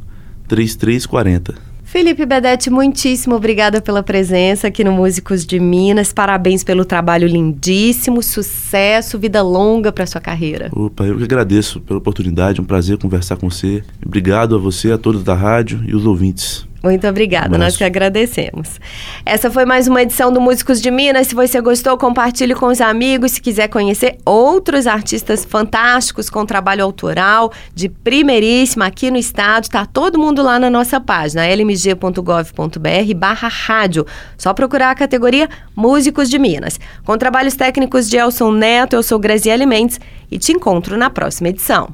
3340. 0.49 1.68
Felipe 1.91 2.27
Bedetti, 2.27 2.69
muitíssimo 2.69 3.35
obrigada 3.35 3.81
pela 3.81 4.03
presença 4.03 4.67
aqui 4.69 4.85
no 4.85 4.93
Músicos 4.93 5.47
de 5.47 5.59
Minas. 5.59 6.13
Parabéns 6.13 6.63
pelo 6.63 6.85
trabalho 6.85 7.27
lindíssimo, 7.27 8.23
sucesso, 8.23 9.19
vida 9.19 9.41
longa 9.41 9.91
para 9.91 10.05
sua 10.05 10.21
carreira. 10.21 10.69
Opa, 10.71 11.05
eu 11.05 11.17
que 11.17 11.25
agradeço 11.25 11.81
pela 11.81 11.99
oportunidade, 11.99 12.61
um 12.61 12.65
prazer 12.65 12.99
conversar 12.99 13.39
com 13.39 13.49
você. 13.49 13.83
Obrigado 14.05 14.55
a 14.55 14.59
você, 14.59 14.93
a 14.93 14.99
todos 14.99 15.25
da 15.25 15.33
rádio 15.33 15.83
e 15.87 15.97
os 15.97 16.05
ouvintes. 16.05 16.68
Muito 16.83 17.07
obrigada, 17.09 17.47
Abraço. 17.47 17.63
nós 17.63 17.77
que 17.77 17.85
agradecemos. 17.85 18.81
Essa 19.27 19.51
foi 19.51 19.65
mais 19.65 19.89
uma 19.89 20.03
edição 20.03 20.33
do 20.33 20.41
Músicos 20.41 20.81
de 20.81 20.91
Minas. 20.91 21.27
Se 21.27 21.35
você 21.35 21.61
gostou, 21.61 21.99
compartilhe 21.99 22.55
com 22.55 22.67
os 22.67 22.81
amigos. 22.81 23.33
Se 23.33 23.41
quiser 23.41 23.69
conhecer 23.69 24.19
outros 24.25 24.87
artistas 24.87 25.45
fantásticos 25.45 26.31
com 26.31 26.47
trabalho 26.47 26.85
autoral 26.85 27.53
de 27.75 27.89
primeiríssima 27.89 28.87
aqui 28.87 29.11
no 29.11 29.17
estado, 29.17 29.69
tá 29.69 29.85
todo 29.85 30.19
mundo 30.19 30.43
lá 30.43 30.59
na 30.59 30.71
nossa 30.71 31.01
página, 31.01 31.47
lmg.gov.br 31.47 33.15
barra 33.17 33.49
rádio. 33.49 34.07
Só 34.37 34.55
procurar 34.55 34.91
a 34.91 34.95
categoria 34.95 35.49
Músicos 35.75 36.31
de 36.31 36.39
Minas. 36.39 36.79
Com 37.05 37.19
trabalhos 37.19 37.57
técnicos 37.57 38.09
de 38.09 38.17
Elson 38.17 38.53
Neto, 38.53 38.95
eu 38.95 39.03
sou 39.03 39.19
Graziele 39.19 39.67
Mendes 39.67 39.99
e 40.31 40.39
te 40.39 40.53
encontro 40.53 40.97
na 40.97 41.11
próxima 41.11 41.49
edição. 41.49 41.89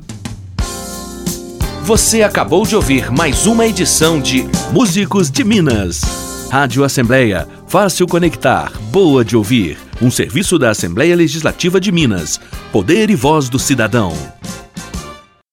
Você 1.84 2.22
acabou 2.22 2.64
de 2.64 2.74
ouvir 2.74 3.10
mais 3.10 3.44
uma 3.44 3.66
edição 3.66 4.18
de 4.18 4.48
Músicos 4.72 5.30
de 5.30 5.44
Minas. 5.44 6.00
Rádio 6.50 6.82
Assembleia. 6.82 7.46
Fácil 7.66 8.06
conectar. 8.06 8.72
Boa 8.90 9.22
de 9.22 9.36
ouvir. 9.36 9.76
Um 10.00 10.10
serviço 10.10 10.58
da 10.58 10.70
Assembleia 10.70 11.14
Legislativa 11.14 11.78
de 11.78 11.92
Minas. 11.92 12.40
Poder 12.72 13.10
e 13.10 13.14
voz 13.14 13.50
do 13.50 13.58
cidadão. 13.58 14.14